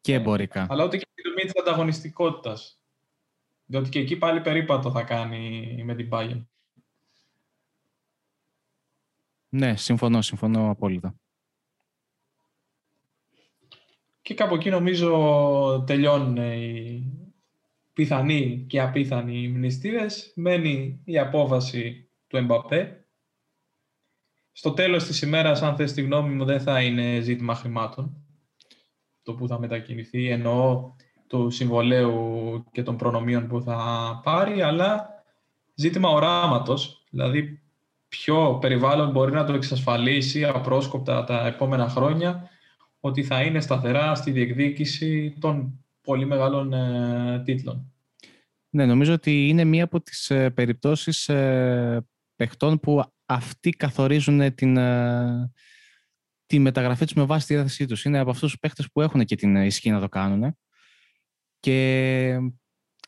[0.00, 0.66] και εμπορικά.
[0.70, 2.78] Αλλά ούτε και η επιτομή της ανταγωνιστικότητας.
[3.66, 6.44] Διότι και εκεί πάλι περίπατο θα κάνει με την Bayern.
[9.48, 11.14] Ναι, συμφωνώ, συμφωνώ απόλυτα.
[14.22, 17.23] Και κάπου εκεί νομίζω τελειώνουν οι
[17.94, 20.32] πιθανοί και απίθανοι μνηστήρες.
[20.36, 23.06] Μένει η απόφαση του Εμπαπέ.
[24.52, 28.16] Στο τέλος της ημέρας, αν θες τη γνώμη μου, δεν θα είναι ζήτημα χρημάτων.
[29.22, 30.92] Το που θα μετακινηθεί, εννοώ
[31.26, 35.08] του συμβολέου και των προνομίων που θα πάρει, αλλά
[35.74, 37.04] ζήτημα οράματος.
[37.10, 37.62] Δηλαδή,
[38.08, 42.48] ποιο περιβάλλον μπορεί να το εξασφαλίσει απρόσκοπτα τα επόμενα χρόνια
[43.00, 47.92] ότι θα είναι σταθερά στη διεκδίκηση των πολύ μεγάλων ε, τίτλων.
[48.70, 54.76] Ναι, νομίζω ότι είναι μία από τις ε, περιπτώσεις ε, παιχτών που αυτοί καθορίζουν την,
[54.76, 55.52] ε,
[56.46, 58.04] τη μεταγραφή τους με βάση τη διάθεσή τους.
[58.04, 60.56] Είναι από αυτούς τους παίχτες που έχουν και την ισχύ να το κάνουν.
[61.60, 62.38] Και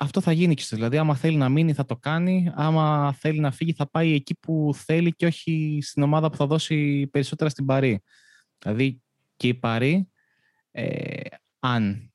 [0.00, 2.50] αυτό θα γίνει και Δηλαδή, άμα θέλει να μείνει, θα το κάνει.
[2.54, 6.46] Άμα θέλει να φύγει, θα πάει εκεί που θέλει και όχι στην ομάδα που θα
[6.46, 8.02] δώσει περισσότερα στην Παρή.
[8.58, 9.02] Δηλαδή,
[9.36, 10.10] και η Παρή,
[10.70, 11.20] ε,
[11.58, 12.12] αν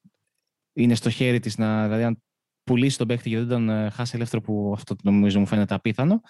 [0.81, 2.23] είναι στο χέρι της, να, δηλαδή αν
[2.63, 6.21] πουλήσει τον παίκτη και δεν τον ε, χάσει ελεύθερο, που αυτό νομίζω μου φαίνεται απίθανο,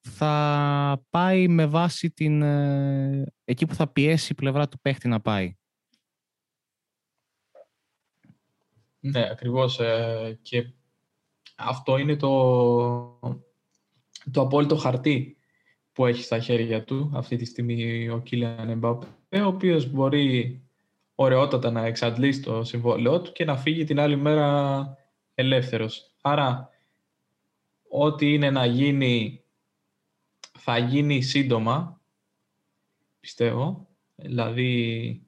[0.00, 5.20] θα πάει με βάση την, ε, εκεί που θα πιέσει η πλευρά του παίκτη να
[5.20, 5.56] πάει.
[9.00, 9.80] Ναι, ακριβώς.
[9.80, 10.72] Ε, και
[11.56, 12.30] αυτό είναι το,
[14.30, 15.36] το απόλυτο χαρτί
[15.92, 19.06] που έχει στα χέρια του αυτή τη στιγμή ο Κίλιαν Εμπάπε,
[19.40, 20.63] ο οποίος μπορεί
[21.14, 24.96] ωραιότατα να εξαντλήσει το συμβόλαιό του και να φύγει την άλλη μέρα
[25.34, 26.14] ελεύθερος.
[26.22, 26.68] Άρα,
[27.88, 29.42] ό,τι είναι να γίνει,
[30.58, 32.00] θα γίνει σύντομα,
[33.20, 33.88] πιστεύω.
[34.14, 35.22] Δηλαδή,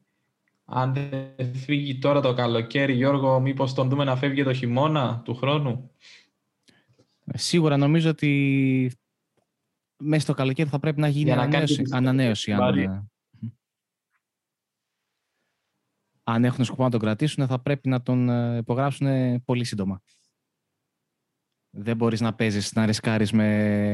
[0.65, 5.35] αν δεν φύγει τώρα το καλοκαίρι, Γιώργο, μήπως τον δούμε να φεύγει το χειμώνα του
[5.35, 5.91] χρόνου;
[7.35, 8.93] Σίγουρα νομίζω ότι
[9.99, 11.83] μέσα στο καλοκαίρι θα πρέπει να γίνει ανανέωση.
[11.91, 13.11] ανανέωση αν,
[16.29, 20.03] αν έχουν σκοπό να τον κρατήσουν, θα πρέπει να τον ε, υπογράψουν πολύ σύντομα.
[21.71, 23.49] Δεν μπορείς να παίζεις, να ρισκάρεις με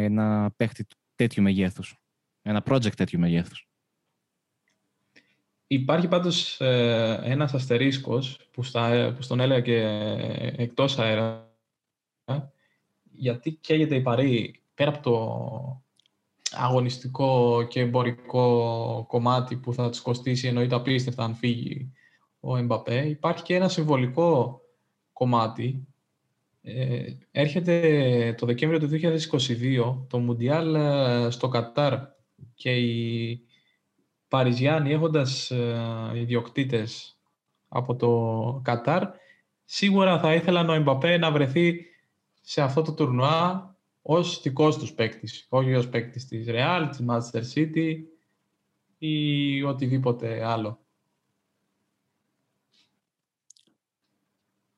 [0.05, 1.97] ένα παίχτη τέτοιου μεγέθους.
[2.43, 3.69] Ένα project τέτοιου μεγέθους.
[5.67, 9.79] Υπάρχει πάντως ε, ένας αστερίσκος που, στα, που στον έλεγα και
[10.57, 11.57] εκτός αέρα
[13.03, 15.85] γιατί καίγεται η Παρή πέρα από το
[16.51, 21.93] αγωνιστικό και εμπορικό κομμάτι που θα της κοστίσει εννοείται απίστευτα αν φύγει
[22.45, 23.09] ο Εμπαπέ.
[23.09, 24.61] Υπάρχει και ένα συμβολικό
[25.13, 25.87] κομμάτι.
[26.63, 31.95] Ε, έρχεται το Δεκέμβριο του 2022 το Μουντιάλ ε, στο Κατάρ
[32.55, 33.41] και οι
[34.29, 37.19] Παριζιάνοι έχοντας ε, ιδιοκτήτες
[37.69, 39.03] από το Κατάρ
[39.65, 41.87] σίγουρα θα ήθελαν ο Εμπαπέ να βρεθεί
[42.41, 47.43] σε αυτό το τουρνουά ως δικός τους παίκτης, όχι ως παίκτης της Real, της Manchester
[47.55, 47.97] City
[48.99, 50.82] ή οτιδήποτε άλλο.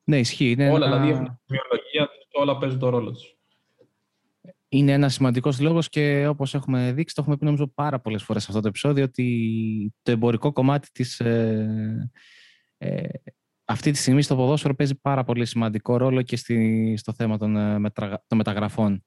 [0.05, 0.51] Ναι, ισχύει.
[0.51, 0.95] Είναι όλα ένα...
[0.95, 3.35] δηλαδή έχουν βιολογία όλα παίζουν το ρόλο τους.
[4.67, 8.43] Είναι ένας σημαντικός λόγος και όπως έχουμε δείξει, το έχουμε πει νομίζω πάρα πολλές φορές
[8.43, 11.19] σε αυτό το επεισόδιο, ότι το εμπορικό κομμάτι της.
[11.19, 12.11] Ε,
[12.77, 13.07] ε,
[13.65, 17.55] αυτή τη στιγμή στο ποδόσφαιρο παίζει πάρα πολύ σημαντικό ρόλο και στη, στο θέμα των,
[17.57, 17.91] ε,
[18.27, 19.05] των μεταγραφών.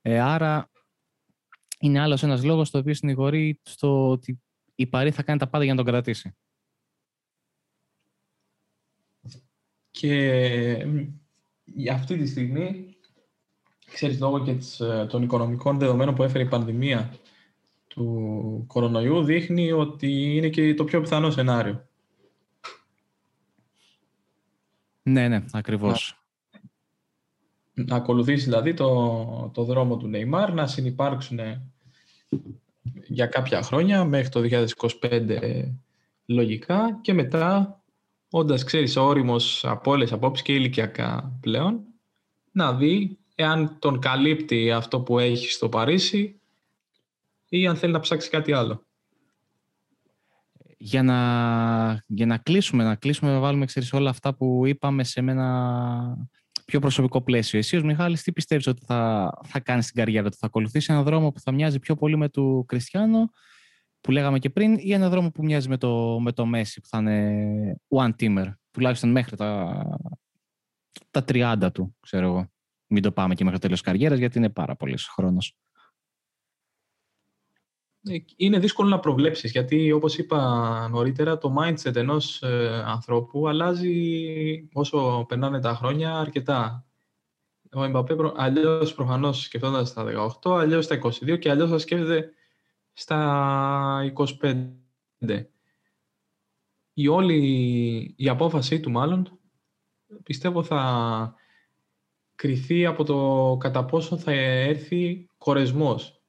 [0.00, 0.70] Ε, άρα
[1.80, 4.42] είναι άλλος ένας λόγος το οποίο συνηγορεί στο ότι
[4.74, 6.36] η Παρή θα κάνει τα πάντα για να τον κρατήσει.
[9.98, 10.86] Και
[11.64, 12.96] για αυτή τη στιγμή
[13.92, 17.14] ξέρεις, λόγω και ε, των οικονομικών δεδομένων που έφερε η πανδημία
[17.86, 21.88] του κορονοϊού, δείχνει ότι είναι και το πιο πιθανό σενάριο.
[25.02, 26.20] Ναι, ναι, ακριβώς.
[27.74, 31.38] Να, να ακολουθήσει δηλαδή το, το δρόμο του Neymar, να συνεπάρξουν
[33.06, 34.66] για κάποια χρόνια, μέχρι το
[35.00, 35.62] 2025
[36.26, 37.80] λογικά, και μετά,
[38.30, 41.84] όντας ξέρεις όριμος από όλες απόψεις και ηλικιακά πλέον,
[42.52, 46.40] να δει εάν τον καλύπτει αυτό που έχει στο Παρίσι
[47.48, 48.84] ή αν θέλει να ψάξει κάτι άλλο.
[50.78, 55.20] Για να, για να κλείσουμε, να κλείσουμε, να βάλουμε ξέρεις, όλα αυτά που είπαμε σε
[55.20, 56.28] ένα
[56.64, 57.58] πιο προσωπικό πλαίσιο.
[57.58, 61.04] Εσύ ως Μιχάλης, τι πιστεύεις ότι θα, θα κάνει στην καριέρα του, θα ακολουθήσει έναν
[61.04, 63.30] δρόμο που θα μοιάζει πιο πολύ με του Κριστιανό,
[64.06, 66.88] που λέγαμε και πριν, ή έναν δρόμο που μοιάζει με το, με το Messi, που
[66.88, 69.82] θα είναι one-teamer, τουλάχιστον μέχρι τα,
[71.10, 72.50] τα 30 του, ξέρω εγώ.
[72.86, 75.56] Μην το πάμε και μέχρι το τέλος καριέρας, γιατί είναι πάρα πολύς χρόνος.
[78.02, 84.68] Ε, είναι δύσκολο να προβλέψεις, γιατί όπως είπα νωρίτερα, το mindset ενός ε, ανθρώπου αλλάζει
[84.72, 86.86] όσο περνάνε τα χρόνια αρκετά.
[87.72, 90.04] Ο Εμπαπέ αλλιώς προφανώς σκεφτόταν στα
[90.42, 92.30] 18, αλλιώς στα 22 και αλλιώς θα σκέφτεται
[92.98, 95.44] στα 25.
[96.92, 99.38] Η όλη η απόφασή του μάλλον
[100.22, 101.34] πιστεύω θα
[102.34, 106.22] κριθεί από το κατά πόσο θα έρθει κορεσμός.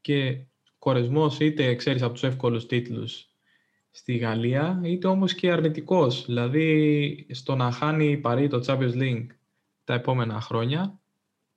[0.00, 0.46] Και
[0.78, 3.30] κορεσμός είτε ξέρεις από τους εύκολους τίτλους
[3.90, 6.24] στη Γαλλία, είτε όμως και αρνητικός.
[6.26, 9.26] Δηλαδή στο να χάνει η Παρή το Champions League
[9.84, 11.00] τα επόμενα χρόνια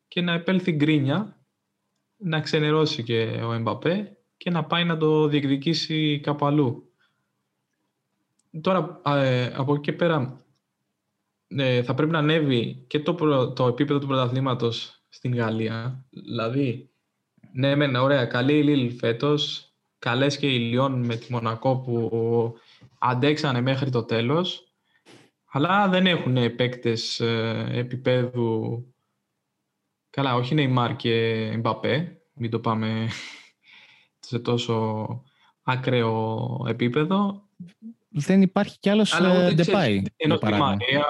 [0.07, 1.39] και να επέλθει γκρίνια,
[2.20, 6.93] να ξενερώσει και ο Εμπαπέ και να πάει να το διεκδικήσει κάπου αλλού.
[8.61, 10.45] Τώρα, ε, από εκεί και πέρα,
[11.47, 13.13] ε, θα πρέπει να ανέβει και το,
[13.53, 16.05] το επίπεδο του πρωταθλήματος στην Γαλλία.
[16.09, 16.89] Δηλαδή,
[17.53, 18.26] ναι, μεν, ωραία.
[18.26, 19.63] Καλή η Λίλ φέτος.
[19.99, 22.09] Καλές και η Λιόν με τη Μονακό που
[22.99, 24.63] αντέξανε μέχρι το τέλος.
[25.51, 28.84] Αλλά δεν έχουν παίκτες ε, επίπεδου...
[30.20, 32.22] Καλά, όχι Νεϊμάρ και Μπαπέ.
[32.34, 33.07] Μην το πάμε
[34.20, 35.24] σε τόσο
[35.63, 37.47] ακραίο επίπεδο.
[38.09, 39.22] Δεν υπάρχει κι άλλος
[39.53, 41.05] Ντεπάι, Ενώ τη Μαρία...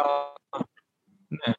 [1.27, 1.53] Ναι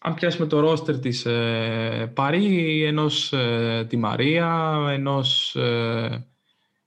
[0.00, 6.28] αν πιάσουμε το ρόστερ της ε, Παρή, ενός ε, τη Μαρία, ενός ε,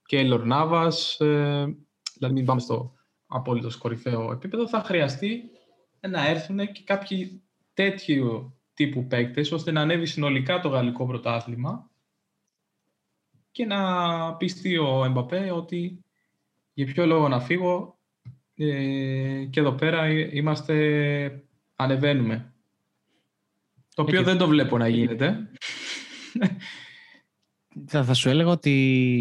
[0.06, 1.76] Κέιλορ Νάβας, ε,
[2.14, 2.94] δηλαδή μην πάμε στο
[3.28, 5.44] απόλυτο κορυφαίο επίπεδο, θα χρειαστεί
[6.00, 11.90] να έρθουν και κάποιοι τέτοιου τύπου παίκτες, ώστε να ανέβει συνολικά το γαλλικό πρωτάθλημα
[13.52, 16.04] και να πιστεί ο Εμπαπέ ότι
[16.74, 17.98] για ποιο λόγο να φύγω
[18.56, 21.44] ε, και εδώ πέρα είμαστε,
[21.76, 22.54] ανεβαίνουμε
[23.96, 25.38] το οποίο δεν το βλέπω να γίνεται.
[27.88, 28.72] Θα, θα σου έλεγα ότι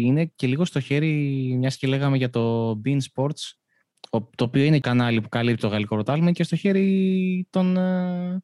[0.05, 1.11] είναι και λίγο στο χέρι,
[1.57, 3.53] μιας και λέγαμε για το Bean Sports,
[4.09, 8.41] το οποίο είναι κανάλι που καλύπτει το γαλλικό πρωτάθλημα και στο χέρι των, ε,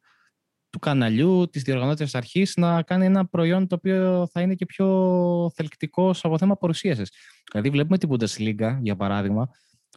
[0.72, 5.50] του καναλιού, της διοργανώτριας αρχής, να κάνει ένα προϊόν το οποίο θα είναι και πιο
[5.54, 7.12] θελκτικό από θέμα παρουσίασης.
[7.50, 9.48] Δηλαδή βλέπουμε την Bundesliga, για παράδειγμα,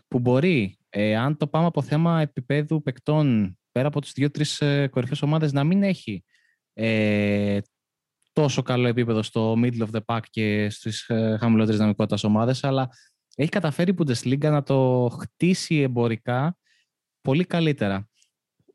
[0.08, 4.88] που μπορεί, ε, αν το πάμε από θέμα επίπεδου παικτών πέρα από τις δύο-τρεις ε,
[4.88, 6.24] κορυφαίες ομάδες να μην έχει
[6.74, 7.60] ε,
[8.34, 12.90] τόσο καλό επίπεδο στο middle of the pack και στις ε, χαμηλότερες δυναμικότητας ομάδες, αλλά
[13.36, 16.58] έχει καταφέρει η Bundesliga να το χτίσει εμπορικά
[17.22, 18.10] πολύ καλύτερα.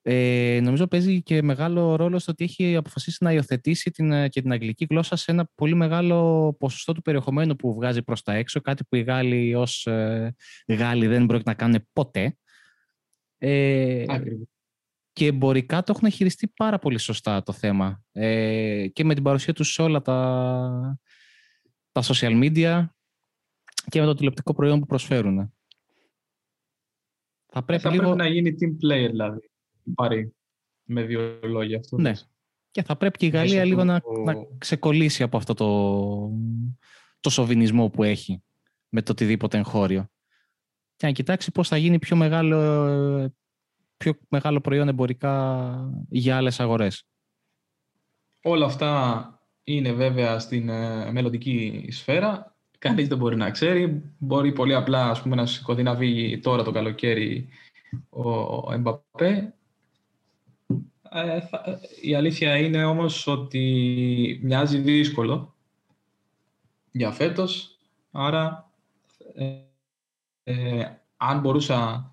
[0.02, 4.40] Ε, νομίζω παίζει και μεγάλο ρόλο στο ότι έχει αποφασίσει να υιοθετήσει την, ε, και
[4.40, 8.60] την αγγλική γλώσσα σε ένα πολύ μεγάλο ποσοστό του περιεχομένου που βγάζει προς τα έξω,
[8.60, 10.34] κάτι που οι Γάλλοι ως ε,
[10.66, 12.36] Γάλλοι δεν πρόκειται να κάνουν ποτέ.
[13.38, 14.04] Ε,
[15.12, 18.02] και εμπορικά το έχουν χειριστεί πάρα πολύ σωστά το θέμα.
[18.12, 20.98] Ε, και με την παρουσία τους σε όλα τα,
[21.92, 22.84] τα social media
[23.88, 25.54] και με το τηλεοπτικό προϊόν που προσφέρουν.
[27.52, 28.02] Θα πρέπει, θα λίγο...
[28.02, 29.49] πρέπει να γίνει team player, δηλαδή.
[29.94, 30.34] Πάρει
[30.82, 31.96] με δύο λόγια αυτό.
[31.96, 32.12] Ναι.
[32.70, 36.30] Και θα πρέπει και η Γαλλία λίγο να, να ξεκολλήσει από αυτό το,
[37.20, 38.42] το σοβινισμό που έχει
[38.88, 40.10] με το οτιδήποτε εγχώριο.
[40.96, 43.32] Και να κοιτάξει πώς θα γίνει πιο μεγάλο
[43.96, 47.06] πιο μεγάλο προϊόν εμπορικά για άλλες αγορές.
[48.42, 49.24] Όλα αυτά
[49.64, 52.56] είναι βέβαια στην ε, μελλοντική σφαίρα.
[52.78, 54.02] Κανείς δεν μπορεί να ξέρει.
[54.18, 57.48] Μπορεί πολύ απλά ας πούμε, να σηκωθεί να βγει τώρα το καλοκαίρι
[58.08, 59.54] ο Εμπαπέ.
[61.12, 61.40] Ε,
[62.00, 65.54] η αλήθεια είναι όμως ότι μοιάζει δύσκολο
[66.92, 67.78] για φέτος.
[68.10, 68.70] Άρα,
[70.44, 70.84] ε,
[71.16, 72.10] αν μπορούσα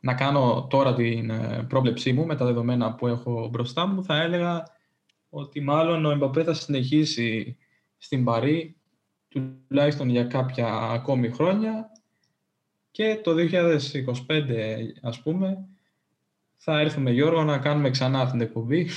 [0.00, 4.22] να κάνω τώρα την ε, πρόβλεψή μου με τα δεδομένα που έχω μπροστά μου, θα
[4.22, 4.62] έλεγα
[5.28, 7.56] ότι μάλλον ο Εμπαπέ θα συνεχίσει
[7.98, 8.76] στην Παρή
[9.28, 11.90] τουλάχιστον για κάποια ακόμη χρόνια
[12.90, 13.72] και το 2025
[15.02, 15.68] ας πούμε
[16.66, 18.88] θα έρθουμε Γιώργο να κάνουμε ξανά την εκπομπή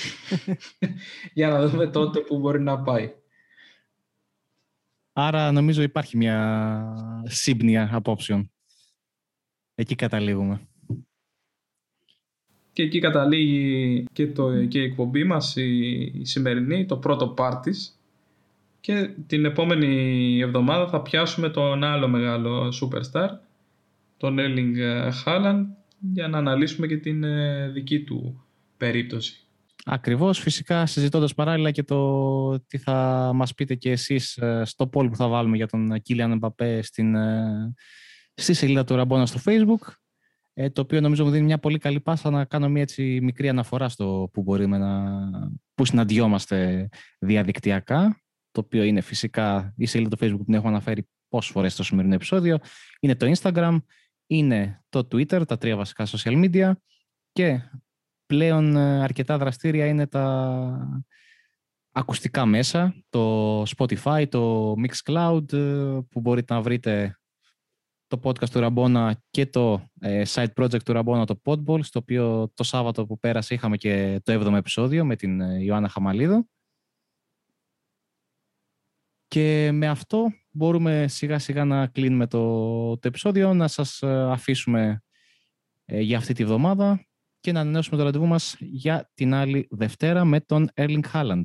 [1.33, 3.13] για να δούμε τότε που μπορεί να πάει.
[5.13, 6.93] Άρα νομίζω υπάρχει μια
[7.23, 8.51] σύμπνοια απόψεων.
[9.75, 10.67] Εκεί καταλήγουμε.
[12.71, 17.99] Και εκεί καταλήγει και, το, και η εκπομπή μας η, σημερινή, το πρώτο πάρτις.
[18.79, 23.29] Και την επόμενη εβδομάδα θα πιάσουμε τον άλλο μεγάλο superstar,
[24.17, 24.75] τον Erling
[25.25, 25.65] Haaland,
[25.99, 28.45] για να αναλύσουμε και την ε, δική του
[28.77, 29.41] περίπτωση.
[29.85, 35.09] Ακριβώς, φυσικά συζητώντας παράλληλα και το τι θα μας πείτε και εσείς ε, στο poll
[35.09, 37.73] που θα βάλουμε για τον Kylian Mbappé στην, ε,
[38.33, 39.93] στη σελίδα του Ραμπόνα στο Facebook
[40.73, 43.89] το οποίο νομίζω μου δίνει μια πολύ καλή πάσα να κάνω μια έτσι μικρή αναφορά
[43.89, 45.19] στο που μπορούμε να...
[45.73, 46.89] που συναντιόμαστε
[47.19, 48.21] διαδικτυακά
[48.51, 51.83] το οποίο είναι φυσικά η σελίδα του Facebook που την έχω αναφέρει πόσες φορές στο
[51.83, 52.57] σημερινό επεισόδιο
[52.99, 53.77] είναι το Instagram
[54.27, 56.71] είναι το Twitter, τα τρία βασικά social media
[57.31, 57.61] και
[58.25, 61.03] πλέον ε, αρκετά δραστήρια είναι τα
[61.91, 67.19] ακουστικά μέσα, το Spotify, το Mixcloud ε, που μπορείτε να βρείτε
[68.07, 72.51] το podcast του Ραμπόνα και το ε, side project του Ραμπόνα, το Podball, στο οποίο
[72.53, 76.45] το Σάββατο που πέρασε είχαμε και το 7ο επεισόδιο με την Ιωάννα Χαμαλίδο.
[79.27, 85.03] Και με αυτό μπορούμε σιγά σιγά να κλείνουμε το, το επεισόδιο, να σας ε, αφήσουμε
[85.85, 87.05] ε, για αυτή τη βδομάδα
[87.39, 91.43] και να ανανεώσουμε το ραντεβού μας για την άλλη Δευτέρα με τον Erling Haaland.